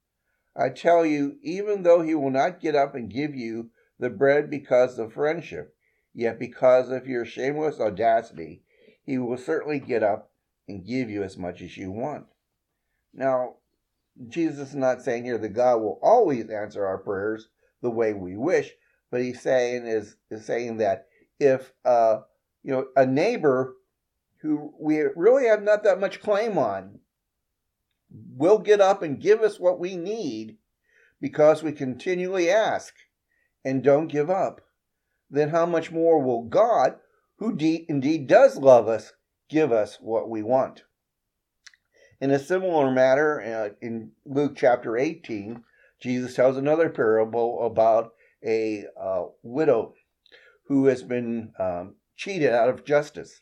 I 0.56 0.70
tell 0.70 1.04
you, 1.04 1.38
even 1.42 1.82
though 1.82 2.02
he 2.02 2.14
will 2.14 2.30
not 2.30 2.60
get 2.60 2.74
up 2.74 2.94
and 2.94 3.12
give 3.12 3.34
you 3.34 3.70
the 3.98 4.08
bread 4.08 4.48
because 4.48 4.98
of 4.98 5.12
friendship, 5.12 5.74
yet 6.14 6.38
because 6.38 6.90
of 6.90 7.06
your 7.06 7.24
shameless 7.24 7.80
audacity, 7.80 8.62
he 9.04 9.18
will 9.18 9.36
certainly 9.36 9.80
get 9.80 10.02
up 10.02 10.30
and 10.68 10.86
give 10.86 11.10
you 11.10 11.22
as 11.22 11.36
much 11.36 11.60
as 11.60 11.76
you 11.76 11.90
want. 11.90 12.26
Now, 13.12 13.56
Jesus 14.28 14.70
is 14.70 14.74
not 14.74 15.02
saying 15.02 15.24
here 15.24 15.38
that 15.38 15.48
God 15.50 15.78
will 15.78 15.98
always 16.02 16.48
answer 16.48 16.86
our 16.86 16.98
prayers 16.98 17.48
the 17.82 17.90
way 17.90 18.12
we 18.12 18.36
wish, 18.36 18.72
but 19.10 19.20
he's 19.20 19.40
saying 19.40 19.86
is, 19.86 20.16
is 20.30 20.44
saying 20.44 20.78
that 20.78 21.06
if 21.40 21.72
uh, 21.84 22.20
you 22.62 22.72
know 22.72 22.86
a 22.96 23.06
neighbor 23.06 23.74
who 24.42 24.72
we 24.78 25.00
really 25.16 25.46
have 25.46 25.62
not 25.62 25.82
that 25.84 26.00
much 26.00 26.20
claim 26.20 26.56
on 26.58 27.00
will 28.10 28.58
get 28.58 28.80
up 28.80 29.02
and 29.02 29.20
give 29.20 29.40
us 29.40 29.58
what 29.58 29.78
we 29.78 29.96
need 29.96 30.56
because 31.20 31.62
we 31.62 31.72
continually 31.72 32.48
ask 32.48 32.94
and 33.64 33.82
don't 33.82 34.08
give 34.08 34.30
up, 34.30 34.60
then 35.28 35.50
how 35.50 35.66
much 35.66 35.90
more 35.90 36.22
will 36.22 36.44
God, 36.44 36.96
who 37.38 37.54
de- 37.54 37.84
indeed 37.88 38.26
does 38.28 38.56
love 38.56 38.88
us, 38.88 39.12
give 39.48 39.72
us 39.72 39.98
what 40.00 40.30
we 40.30 40.42
want? 40.42 40.84
In 42.20 42.30
a 42.30 42.38
similar 42.38 42.90
matter, 42.90 43.40
uh, 43.40 43.74
in 43.84 44.12
Luke 44.24 44.54
chapter 44.56 44.96
18, 44.96 45.62
Jesus 46.00 46.34
tells 46.34 46.56
another 46.56 46.88
parable 46.88 47.66
about 47.66 48.12
a 48.44 48.86
uh, 49.00 49.24
widow 49.42 49.94
who 50.68 50.86
has 50.86 51.02
been 51.02 51.52
um, 51.58 51.96
cheated 52.16 52.52
out 52.52 52.68
of 52.68 52.84
justice 52.84 53.40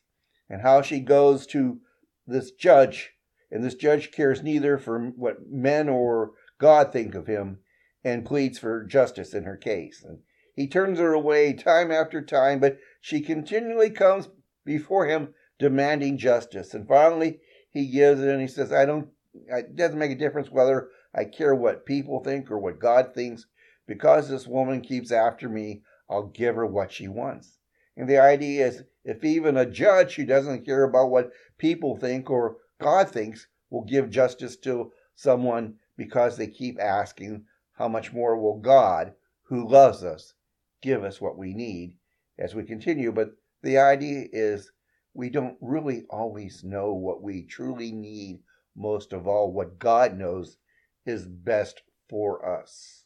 and 0.49 0.63
how 0.63 0.83
she 0.83 1.01
goes 1.01 1.47
to 1.49 1.81
this 2.27 2.51
judge, 2.51 3.13
and 3.51 3.63
this 3.63 3.75
judge 3.75 4.11
cares 4.13 4.43
neither 4.43 4.79
for 4.79 4.99
what 5.17 5.49
men 5.49 5.89
or 5.89 6.33
God 6.59 6.93
think 6.93 7.15
of 7.15 7.27
him 7.27 7.59
and 8.05 8.25
pleads 8.25 8.59
for 8.59 8.85
justice 8.85 9.35
in 9.35 9.45
her 9.45 9.57
case. 9.57 10.05
And 10.05 10.19
he 10.55 10.67
turns 10.67 10.99
her 10.99 11.13
away 11.13 11.53
time 11.53 11.91
after 11.93 12.23
time, 12.23 12.61
but 12.61 12.79
she 13.01 13.21
continually 13.21 13.91
comes 13.91 14.29
before 14.65 15.07
him 15.07 15.35
demanding 15.59 16.19
justice. 16.19 16.75
And 16.75 16.89
finally, 16.89 17.41
he 17.71 17.91
gives 17.91 18.21
it 18.21 18.29
and 18.29 18.41
he 18.41 18.49
says, 18.49 18.73
I 18.73 18.85
don't, 18.87 19.09
it 19.35 19.77
doesn't 19.77 19.99
make 19.99 20.11
a 20.11 20.17
difference 20.17 20.51
whether 20.51 20.89
I 21.15 21.25
care 21.25 21.55
what 21.55 21.87
people 21.87 22.23
think 22.23 22.51
or 22.51 22.59
what 22.59 22.81
God 22.81 23.15
thinks. 23.15 23.47
Because 23.87 24.29
this 24.29 24.47
woman 24.47 24.81
keeps 24.81 25.13
after 25.13 25.49
me, 25.49 25.83
I'll 26.11 26.27
give 26.27 26.57
her 26.57 26.67
what 26.67 26.91
she 26.91 27.07
wants. 27.07 27.59
And 27.97 28.09
the 28.09 28.19
idea 28.19 28.67
is 28.67 28.85
if 29.05 29.25
even 29.25 29.57
a 29.57 29.65
judge 29.65 30.17
who 30.17 30.27
doesn't 30.27 30.67
care 30.67 30.85
about 30.85 31.11
what 31.11 31.31
people 31.59 31.97
think 31.97 32.29
or 32.29 32.59
God 32.81 33.09
thinks 33.11 33.47
will 33.71 33.85
give 33.85 34.11
justice 34.11 34.57
to 34.59 34.93
someone 35.15 35.77
because 35.97 36.37
they 36.37 36.47
keep 36.47 36.79
asking, 36.81 37.45
how 37.73 37.89
much 37.89 38.13
more 38.13 38.39
will 38.39 38.59
God, 38.59 39.15
who 39.45 39.69
loves 39.69 40.03
us, 40.03 40.35
give 40.83 41.05
us 41.05 41.21
what 41.21 41.39
we 41.39 41.55
need 41.55 41.97
as 42.39 42.55
we 42.55 42.65
continue? 42.65 43.13
But 43.13 43.31
the 43.63 43.79
idea 43.79 44.27
is 44.33 44.71
we 45.15 45.31
don't 45.31 45.57
really 45.61 46.05
always 46.11 46.63
know 46.63 46.93
what 46.93 47.23
we 47.23 47.45
truly 47.45 47.93
need 47.93 48.41
most 48.77 49.15
of 49.15 49.27
all, 49.27 49.53
what 49.53 49.79
God 49.79 50.19
knows 50.19 50.59
is 51.07 51.27
best 51.27 51.81
for 52.11 52.61
us. 52.61 53.05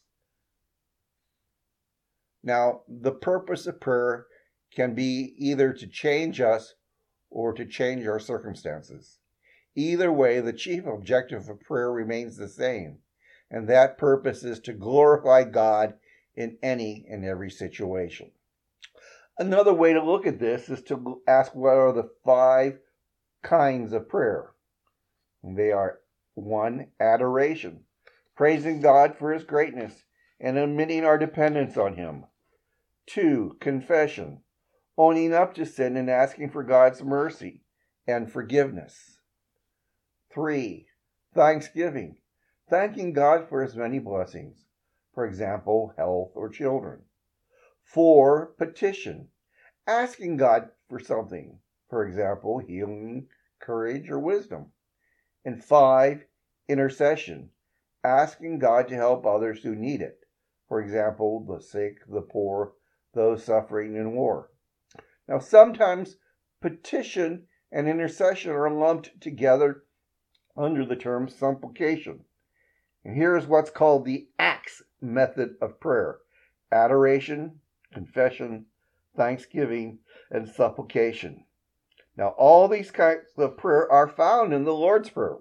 Now, 2.42 2.82
the 2.88 3.12
purpose 3.12 3.66
of 3.66 3.80
prayer 3.80 4.26
can 4.74 4.94
be 4.94 5.34
either 5.36 5.72
to 5.72 5.86
change 5.86 6.40
us 6.40 6.74
or 7.30 7.52
to 7.52 7.64
change 7.64 8.06
our 8.06 8.20
circumstances. 8.20 9.18
Either 9.74 10.12
way, 10.12 10.40
the 10.40 10.52
chief 10.52 10.86
objective 10.86 11.48
of 11.48 11.60
prayer 11.60 11.92
remains 11.92 12.36
the 12.36 12.48
same, 12.48 12.98
and 13.50 13.68
that 13.68 13.98
purpose 13.98 14.42
is 14.42 14.60
to 14.60 14.72
glorify 14.72 15.44
God 15.44 15.94
in 16.34 16.58
any 16.62 17.06
and 17.08 17.24
every 17.24 17.50
situation. 17.50 18.30
Another 19.38 19.72
way 19.72 19.92
to 19.92 20.02
look 20.02 20.26
at 20.26 20.38
this 20.38 20.68
is 20.68 20.82
to 20.82 21.22
ask 21.26 21.54
what 21.54 21.76
are 21.76 21.92
the 21.92 22.10
five 22.24 22.78
kinds 23.42 23.92
of 23.92 24.08
prayer. 24.08 24.50
They 25.42 25.72
are 25.72 26.00
one, 26.34 26.88
adoration, 27.00 27.84
praising 28.36 28.80
God 28.80 29.16
for 29.18 29.32
his 29.32 29.44
greatness 29.44 30.04
and 30.38 30.58
admitting 30.58 31.04
our 31.04 31.18
dependence 31.18 31.76
on 31.76 31.94
him. 31.94 32.24
Two, 33.06 33.56
confession, 33.60 34.42
owning 35.02 35.32
up 35.32 35.54
to 35.54 35.64
sin 35.64 35.96
and 35.96 36.10
asking 36.10 36.50
for 36.50 36.62
God's 36.62 37.02
mercy 37.02 37.62
and 38.06 38.30
forgiveness. 38.30 39.16
Three, 40.30 40.88
thanksgiving, 41.34 42.18
thanking 42.68 43.14
God 43.14 43.48
for 43.48 43.62
his 43.62 43.74
many 43.74 43.98
blessings, 43.98 44.66
for 45.14 45.24
example, 45.24 45.94
health 45.96 46.32
or 46.34 46.50
children. 46.50 47.00
Four, 47.82 48.52
petition, 48.58 49.28
asking 49.86 50.36
God 50.36 50.68
for 50.90 51.00
something, 51.00 51.60
for 51.88 52.06
example, 52.06 52.58
healing, 52.58 53.28
courage, 53.58 54.10
or 54.10 54.18
wisdom. 54.18 54.66
And 55.46 55.64
five, 55.64 56.26
intercession, 56.68 57.48
asking 58.04 58.58
God 58.58 58.88
to 58.88 58.96
help 58.96 59.24
others 59.24 59.62
who 59.62 59.74
need 59.74 60.02
it, 60.02 60.26
for 60.68 60.78
example, 60.78 61.42
the 61.48 61.62
sick, 61.62 62.06
the 62.06 62.20
poor, 62.20 62.74
those 63.14 63.42
suffering 63.42 63.96
in 63.96 64.12
war. 64.12 64.49
Now, 65.30 65.38
sometimes 65.38 66.16
petition 66.60 67.46
and 67.70 67.88
intercession 67.88 68.50
are 68.50 68.68
lumped 68.68 69.20
together 69.20 69.84
under 70.56 70.84
the 70.84 70.96
term 70.96 71.28
supplication. 71.28 72.24
And 73.04 73.14
here 73.14 73.36
is 73.36 73.46
what's 73.46 73.70
called 73.70 74.04
the 74.04 74.26
ACTS 74.40 74.82
method 75.00 75.54
of 75.62 75.78
prayer 75.78 76.18
adoration, 76.72 77.60
confession, 77.92 78.66
thanksgiving, 79.16 80.00
and 80.32 80.48
supplication. 80.48 81.44
Now, 82.16 82.30
all 82.30 82.66
these 82.66 82.90
kinds 82.90 83.26
of 83.38 83.56
prayer 83.56 83.90
are 83.90 84.08
found 84.08 84.52
in 84.52 84.64
the 84.64 84.74
Lord's 84.74 85.10
Prayer. 85.10 85.38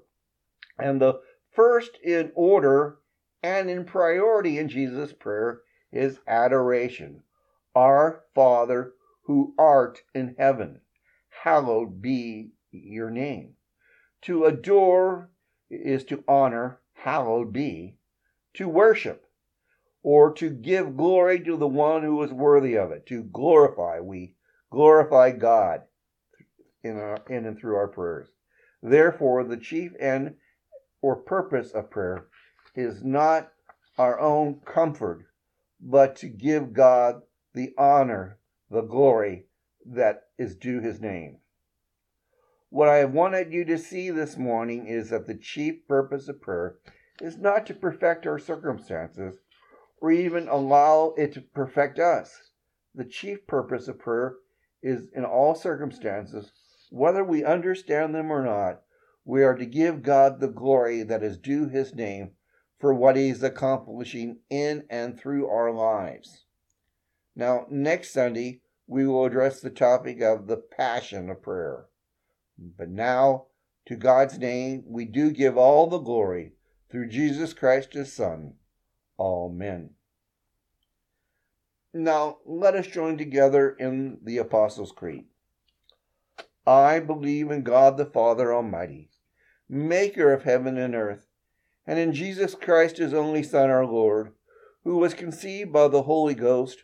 And 0.77 1.01
the 1.01 1.19
first 1.51 1.97
in 2.03 2.31
order 2.35 2.99
and 3.41 3.71
in 3.71 3.85
priority 3.85 4.59
in 4.59 4.69
Jesus' 4.69 5.13
prayer 5.13 5.61
is 5.91 6.19
adoration. 6.27 7.23
Our 7.75 8.23
Father 8.35 8.93
who 9.29 9.53
art 9.59 10.01
in 10.15 10.33
heaven, 10.39 10.81
hallowed 11.43 12.01
be 12.01 12.49
your 12.71 13.11
name. 13.11 13.53
To 14.23 14.45
adore 14.45 15.29
is 15.69 16.03
to 16.05 16.23
honor, 16.27 16.81
hallowed 16.93 17.53
be, 17.53 17.93
to 18.55 18.67
worship 18.67 19.27
or 20.01 20.33
to 20.33 20.49
give 20.49 20.97
glory 20.97 21.39
to 21.41 21.57
the 21.57 21.67
one 21.67 22.01
who 22.01 22.23
is 22.23 22.33
worthy 22.33 22.75
of 22.75 22.89
it, 22.89 23.05
to 23.05 23.21
glorify. 23.21 23.99
We 23.99 24.33
glorify 24.71 25.29
God 25.29 25.83
in, 26.83 26.97
our, 26.97 27.19
in 27.29 27.45
and 27.45 27.55
through 27.55 27.75
our 27.75 27.87
prayers. 27.87 28.29
Therefore, 28.81 29.43
the 29.43 29.57
chief 29.57 29.91
end 29.99 30.37
or 31.03 31.15
purpose 31.15 31.69
of 31.69 31.91
prayer 31.91 32.25
is 32.73 33.03
not 33.03 33.51
our 33.95 34.19
own 34.19 34.61
comfort, 34.65 35.27
but 35.79 36.15
to 36.15 36.27
give 36.29 36.73
God 36.73 37.21
the 37.53 37.75
honor, 37.77 38.38
the 38.69 38.81
glory 38.81 39.45
that 39.85 40.23
is 40.37 40.55
due 40.55 40.79
his 40.79 41.01
name. 41.01 41.37
What 42.69 42.87
I 42.87 42.97
have 42.97 43.13
wanted 43.13 43.51
you 43.51 43.65
to 43.65 43.77
see 43.77 44.11
this 44.11 44.37
morning 44.37 44.85
is 44.85 45.09
that 45.09 45.25
the 45.25 45.35
chief 45.35 45.87
purpose 45.87 46.27
of 46.27 46.41
prayer 46.41 46.75
is 47.19 47.37
not 47.37 47.65
to 47.65 47.73
perfect 47.73 48.27
our 48.27 48.37
circumstances, 48.37 49.39
or 50.01 50.11
even 50.11 50.47
allow 50.47 51.13
it 51.17 51.33
to 51.33 51.41
perfect 51.41 51.99
us. 51.99 52.51
The 52.93 53.05
chief 53.05 53.47
purpose 53.47 53.87
of 53.87 53.99
prayer 53.99 54.35
is 54.83 55.07
in 55.15 55.25
all 55.25 55.55
circumstances, 55.55 56.51
whether 56.91 57.23
we 57.23 57.43
understand 57.43 58.13
them 58.15 58.31
or 58.31 58.43
not, 58.43 58.81
we 59.25 59.43
are 59.43 59.55
to 59.55 59.65
give 59.65 60.03
God 60.03 60.39
the 60.39 60.47
glory 60.47 61.03
that 61.03 61.23
is 61.23 61.37
due 61.37 61.67
his 61.67 61.93
name 61.93 62.31
for 62.79 62.93
what 62.93 63.15
he 63.15 63.29
is 63.29 63.43
accomplishing 63.43 64.39
in 64.49 64.85
and 64.89 65.19
through 65.19 65.47
our 65.47 65.71
lives. 65.71 66.45
Now, 67.39 67.67
next 67.69 68.11
Sunday, 68.11 68.59
we 68.85 69.07
will 69.07 69.23
address 69.23 69.61
the 69.61 69.69
topic 69.69 70.19
of 70.21 70.47
the 70.47 70.57
passion 70.57 71.29
of 71.29 71.41
prayer. 71.41 71.85
But 72.57 72.89
now, 72.89 73.45
To 73.85 73.95
God's 73.95 74.37
name 74.37 74.83
we 74.85 75.05
do 75.05 75.31
give 75.31 75.57
all 75.57 75.87
the 75.87 75.99
glory 75.99 76.51
through 76.91 77.07
Jesus 77.07 77.53
Christ 77.53 77.93
his 77.93 78.11
Son. 78.11 78.55
Amen. 79.17 79.91
Now 81.93 82.39
let 82.45 82.75
us 82.75 82.87
join 82.87 83.17
together 83.17 83.71
in 83.79 84.19
the 84.21 84.37
Apostles' 84.37 84.91
Creed. 84.91 85.27
I 86.67 86.99
believe 86.99 87.49
in 87.51 87.63
God 87.63 87.95
the 87.95 88.05
Father 88.05 88.53
Almighty, 88.53 89.09
maker 89.69 90.33
of 90.33 90.43
heaven 90.43 90.77
and 90.77 90.93
earth, 90.93 91.25
and 91.87 91.97
in 91.97 92.13
Jesus 92.13 92.53
Christ 92.53 92.97
his 92.97 93.13
only 93.13 93.43
Son, 93.43 93.69
our 93.69 93.85
Lord, 93.85 94.33
who 94.83 94.97
was 94.97 95.13
conceived 95.13 95.71
by 95.71 95.87
the 95.87 96.03
Holy 96.03 96.35
Ghost, 96.35 96.83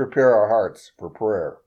Prepare 0.00 0.34
our 0.34 0.48
hearts 0.48 0.92
for 0.98 1.10
prayer. 1.10 1.58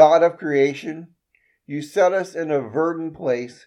God 0.00 0.22
of 0.22 0.38
creation, 0.38 1.08
you 1.66 1.82
set 1.82 2.14
us 2.14 2.34
in 2.34 2.50
a 2.50 2.58
verdant 2.58 3.14
place 3.14 3.66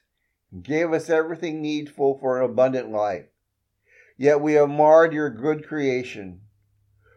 gave 0.63 0.91
us 0.91 1.07
everything 1.07 1.61
needful 1.61 2.17
for 2.17 2.39
an 2.39 2.49
abundant 2.49 2.89
life. 2.89 3.27
Yet 4.17 4.41
we 4.41 4.53
have 4.53 4.67
marred 4.67 5.13
your 5.13 5.29
good 5.29 5.67
creation. 5.67 6.41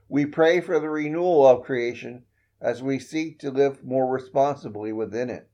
We 0.07 0.27
pray 0.27 0.61
for 0.61 0.79
the 0.79 0.91
renewal 0.91 1.47
of 1.47 1.65
creation 1.65 2.25
as 2.61 2.83
we 2.83 2.99
seek 2.99 3.39
to 3.39 3.51
live 3.51 3.83
more 3.83 4.07
responsibly 4.07 4.93
within 4.93 5.31
it. 5.31 5.49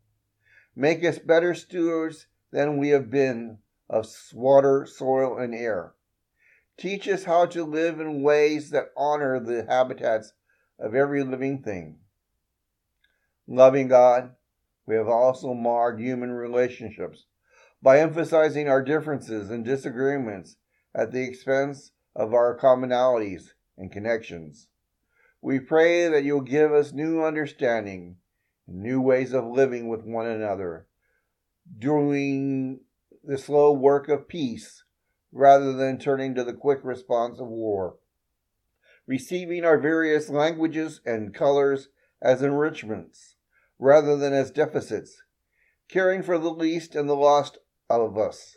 Make 0.75 1.05
us 1.05 1.21
better 1.21 1.55
stewards 1.55 2.27
than 2.51 2.79
we 2.79 2.89
have 2.89 3.13
been 3.13 3.59
of 3.89 4.09
water, 4.35 4.87
soil, 4.87 5.39
and 5.39 5.55
air. 5.55 5.95
Teach 6.77 7.07
us 7.07 7.23
how 7.23 7.47
to 7.47 7.63
live 7.63 8.01
in 8.01 8.25
ways 8.25 8.71
that 8.71 8.91
honor 8.97 9.39
the 9.39 9.67
habitats 9.69 10.33
of 10.81 10.97
every 10.97 11.23
living 11.23 11.63
thing. 11.63 12.01
Loving 13.55 13.89
God, 13.89 14.31
we 14.87 14.95
have 14.95 15.09
also 15.09 15.53
marred 15.53 16.01
human 16.01 16.33
relationships 16.33 17.27
by 17.83 18.01
emphasizing 18.01 18.67
our 18.67 18.83
differences 18.83 19.51
and 19.51 19.63
disagreements 19.63 20.57
at 20.95 21.13
the 21.13 21.23
expense 21.23 21.93
of 22.17 22.33
our 22.33 22.57
commonalities 22.57 23.53
and 23.77 23.93
connections. 23.93 24.69
We 25.43 25.61
pray 25.61 26.09
that 26.09 26.25
you'll 26.25 26.41
give 26.41 26.73
us 26.73 26.95
new 26.95 27.23
understanding 27.23 28.17
and 28.67 28.81
new 28.81 29.03
ways 29.03 29.35
of 29.35 29.45
living 29.45 29.87
with 29.87 30.03
one 30.03 30.27
another, 30.27 30.87
doing 31.79 32.81
the 33.23 33.37
slow 33.37 33.75
work 33.75 34.09
of 34.09 34.29
peace 34.29 34.83
rather 35.31 35.75
than 35.75 35.99
turning 35.99 36.35
to 36.37 36.45
the 36.45 36.55
quick 36.55 36.79
response 36.83 37.39
of 37.39 37.49
war. 37.49 37.97
Receiving 39.07 39.67
our 39.67 39.77
various 39.77 40.31
languages 40.31 41.03
and 41.05 41.35
colors 41.35 41.91
as 42.23 42.41
enrichments 42.41 43.37
rather 43.83 44.17
than 44.17 44.33
as 44.33 44.53
deficits. 44.53 45.25
Caring 45.89 46.23
for 46.23 46.39
the 46.39 46.53
least 46.53 46.95
and 46.95 47.09
the 47.09 47.17
lost 47.17 47.59
of 47.91 48.17
us, 48.17 48.57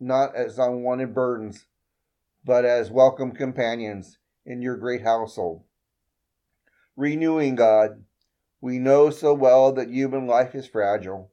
not 0.00 0.34
as 0.34 0.58
unwanted 0.58 1.14
burdens, 1.14 1.66
but 2.42 2.64
as 2.64 2.90
welcome 2.90 3.32
companions 3.32 4.16
in 4.46 4.62
your 4.62 4.78
great 4.78 5.02
household. 5.02 5.62
Renewing 6.96 7.54
God, 7.54 8.04
we 8.62 8.78
know 8.78 9.10
so 9.10 9.34
well 9.34 9.72
that 9.72 9.90
human 9.90 10.26
life 10.26 10.54
is 10.54 10.66
fragile. 10.66 11.30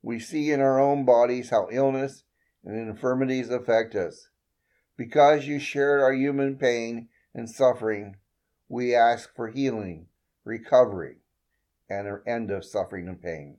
We 0.00 0.20
see 0.20 0.52
in 0.52 0.60
our 0.60 0.78
own 0.78 1.04
bodies 1.04 1.50
how 1.50 1.66
illness 1.72 2.22
and 2.64 2.78
infirmities 2.88 3.50
affect 3.50 3.96
us. 3.96 4.28
Because 4.96 5.48
you 5.48 5.58
shared 5.58 6.00
our 6.00 6.12
human 6.12 6.56
pain 6.56 7.08
and 7.34 7.50
suffering, 7.50 8.14
we 8.68 8.94
ask 8.94 9.34
for 9.34 9.48
healing, 9.48 10.06
recovery, 10.44 11.16
and 11.88 12.06
an 12.06 12.20
end 12.26 12.50
of 12.50 12.64
suffering 12.64 13.08
and 13.08 13.20
pain. 13.20 13.58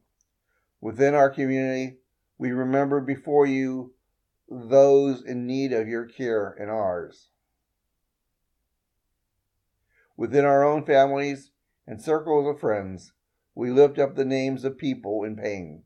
Within 0.81 1.15
our 1.15 1.29
community, 1.29 1.97
we 2.37 2.51
remember 2.51 3.01
before 3.01 3.45
you 3.45 3.93
those 4.49 5.23
in 5.23 5.45
need 5.45 5.73
of 5.73 5.87
your 5.87 6.05
care 6.05 6.55
and 6.59 6.69
ours. 6.69 7.29
Within 10.15 10.45
our 10.45 10.63
own 10.63 10.85
families 10.85 11.51
and 11.85 12.01
circles 12.01 12.47
of 12.47 12.59
friends, 12.59 13.13
we 13.55 13.71
lift 13.71 13.99
up 13.99 14.15
the 14.15 14.25
names 14.25 14.63
of 14.63 14.77
people 14.77 15.23
in 15.23 15.35
pain. 15.35 15.83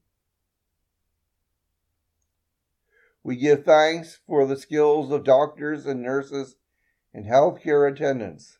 We 3.23 3.35
give 3.35 3.63
thanks 3.63 4.19
for 4.25 4.45
the 4.45 4.57
skills 4.57 5.11
of 5.11 5.23
doctors 5.23 5.85
and 5.85 6.01
nurses 6.01 6.55
and 7.13 7.25
healthcare 7.25 7.91
attendants. 7.91 8.57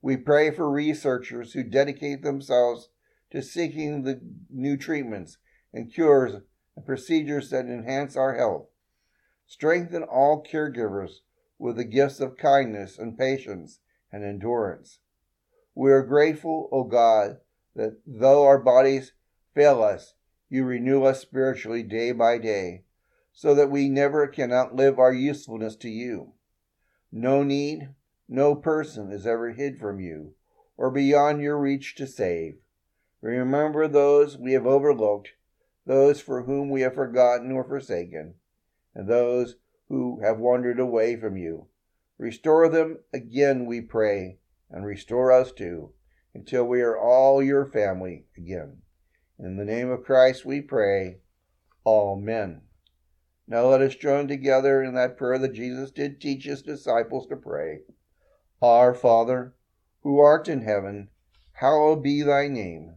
We 0.00 0.16
pray 0.16 0.50
for 0.50 0.70
researchers 0.70 1.52
who 1.52 1.62
dedicate 1.62 2.22
themselves 2.22 2.88
to 3.34 3.42
seeking 3.42 4.02
the 4.02 4.20
new 4.48 4.76
treatments 4.76 5.38
and 5.72 5.92
cures 5.92 6.36
and 6.76 6.86
procedures 6.86 7.50
that 7.50 7.66
enhance 7.66 8.16
our 8.16 8.36
health. 8.36 8.68
Strengthen 9.44 10.04
all 10.04 10.44
caregivers 10.44 11.16
with 11.58 11.74
the 11.74 11.84
gifts 11.84 12.20
of 12.20 12.36
kindness 12.36 12.96
and 12.96 13.18
patience 13.18 13.80
and 14.12 14.22
endurance. 14.22 15.00
We 15.74 15.90
are 15.90 16.04
grateful, 16.04 16.68
O 16.70 16.84
God, 16.84 17.38
that 17.74 17.98
though 18.06 18.44
our 18.44 18.58
bodies 18.58 19.12
fail 19.52 19.82
us, 19.82 20.14
you 20.48 20.64
renew 20.64 21.02
us 21.02 21.20
spiritually 21.20 21.82
day 21.82 22.12
by 22.12 22.38
day 22.38 22.84
so 23.32 23.52
that 23.56 23.70
we 23.70 23.88
never 23.88 24.28
can 24.28 24.52
outlive 24.52 25.00
our 25.00 25.12
usefulness 25.12 25.74
to 25.76 25.88
you. 25.88 26.34
No 27.10 27.42
need, 27.42 27.88
no 28.28 28.54
person 28.54 29.10
is 29.10 29.26
ever 29.26 29.50
hid 29.50 29.80
from 29.80 29.98
you 29.98 30.34
or 30.76 30.92
beyond 30.92 31.40
your 31.40 31.58
reach 31.58 31.96
to 31.96 32.06
save. 32.06 32.58
Remember 33.24 33.88
those 33.88 34.36
we 34.36 34.52
have 34.52 34.66
overlooked, 34.66 35.30
those 35.86 36.20
for 36.20 36.42
whom 36.42 36.68
we 36.68 36.82
have 36.82 36.94
forgotten 36.94 37.52
or 37.52 37.64
forsaken, 37.64 38.34
and 38.94 39.08
those 39.08 39.56
who 39.88 40.20
have 40.22 40.38
wandered 40.38 40.78
away 40.78 41.16
from 41.16 41.38
you. 41.38 41.68
Restore 42.18 42.68
them 42.68 42.98
again, 43.14 43.64
we 43.64 43.80
pray, 43.80 44.40
and 44.70 44.84
restore 44.84 45.32
us 45.32 45.52
too, 45.52 45.94
until 46.34 46.64
we 46.64 46.82
are 46.82 46.98
all 46.98 47.42
your 47.42 47.64
family 47.64 48.26
again. 48.36 48.82
In 49.38 49.56
the 49.56 49.64
name 49.64 49.88
of 49.88 50.04
Christ 50.04 50.44
we 50.44 50.60
pray. 50.60 51.20
Amen. 51.86 52.60
Now 53.48 53.68
let 53.68 53.80
us 53.80 53.96
join 53.96 54.28
together 54.28 54.82
in 54.82 54.92
that 54.96 55.16
prayer 55.16 55.38
that 55.38 55.54
Jesus 55.54 55.90
did 55.90 56.20
teach 56.20 56.44
his 56.44 56.60
disciples 56.60 57.26
to 57.28 57.36
pray. 57.36 57.84
Our 58.60 58.92
Father, 58.92 59.54
who 60.02 60.18
art 60.18 60.46
in 60.46 60.60
heaven, 60.60 61.08
hallowed 61.52 62.02
be 62.02 62.20
thy 62.20 62.48
name. 62.48 62.96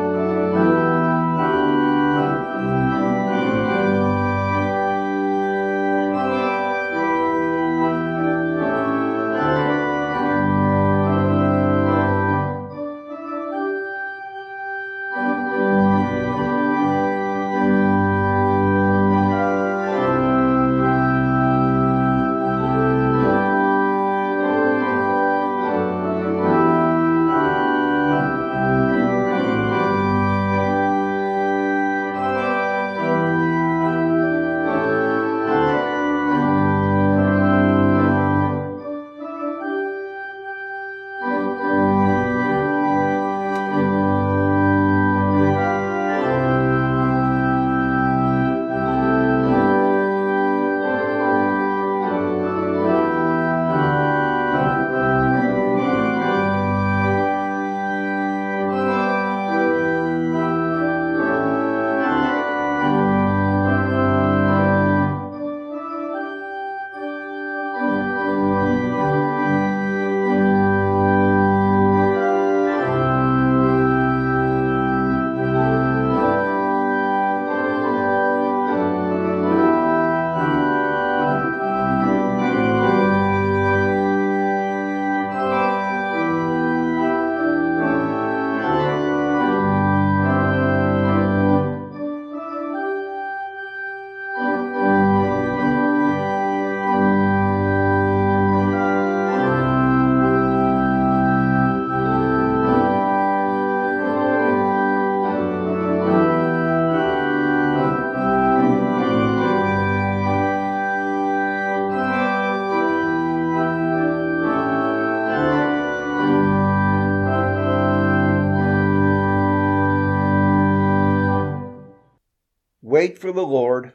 The 123.31 123.45
Lord, 123.45 123.93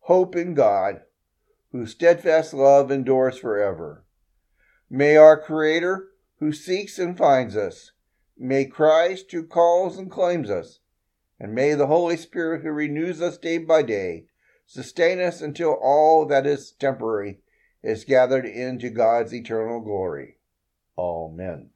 hope 0.00 0.36
in 0.36 0.54
God, 0.54 1.02
whose 1.72 1.92
steadfast 1.92 2.54
love 2.54 2.90
endures 2.90 3.38
forever. 3.38 4.04
May 4.90 5.16
our 5.16 5.40
Creator, 5.40 6.08
who 6.38 6.52
seeks 6.52 6.98
and 6.98 7.16
finds 7.16 7.56
us, 7.56 7.92
may 8.36 8.64
Christ, 8.64 9.32
who 9.32 9.44
calls 9.44 9.98
and 9.98 10.10
claims 10.10 10.50
us, 10.50 10.80
and 11.40 11.54
may 11.54 11.74
the 11.74 11.88
Holy 11.88 12.16
Spirit, 12.16 12.62
who 12.62 12.70
renews 12.70 13.20
us 13.20 13.38
day 13.38 13.58
by 13.58 13.82
day, 13.82 14.26
sustain 14.66 15.20
us 15.20 15.40
until 15.40 15.72
all 15.72 16.26
that 16.26 16.46
is 16.46 16.72
temporary 16.72 17.40
is 17.82 18.04
gathered 18.04 18.46
into 18.46 18.88
God's 18.88 19.34
eternal 19.34 19.80
glory. 19.80 20.38
Amen. 20.96 21.70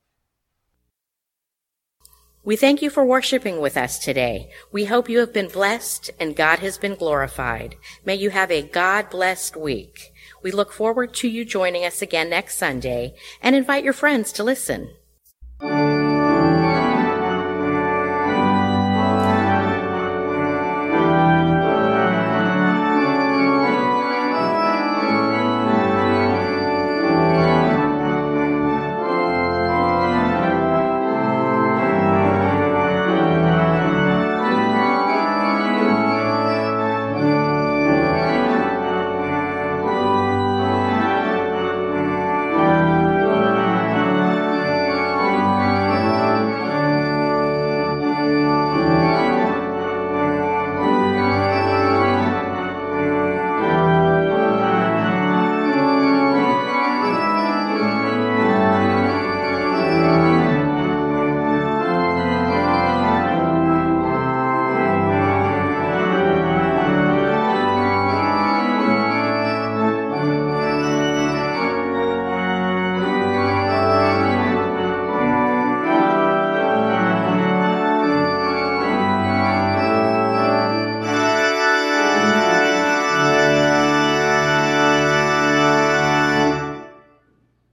We 2.45 2.57
thank 2.57 2.81
you 2.81 2.89
for 2.89 3.05
worshiping 3.05 3.61
with 3.61 3.77
us 3.77 3.99
today. 3.99 4.51
We 4.71 4.85
hope 4.85 5.09
you 5.09 5.19
have 5.19 5.33
been 5.33 5.49
blessed 5.49 6.11
and 6.21 6.37
God 6.37 6.61
has 6.61 6.79
been 6.79 6.95
glorified. 6.95 7.77
May 8.05 8.15
you 8.15 8.31
have 8.31 8.51
a 8.51 8.63
God 8.63 9.11
blessed 9.11 9.57
week. 9.57 10.13
We 10.43 10.53
look 10.53 10.73
forward 10.73 11.13
to 11.15 11.29
you 11.29 11.45
joining 11.45 11.85
us 11.85 12.01
again 12.01 12.31
next 12.31 12.57
Sunday 12.57 13.15
and 13.43 13.57
invite 13.57 13.85
your 13.85 13.93
friends 13.93 14.33
to 14.33 14.45
listen. 14.45 14.91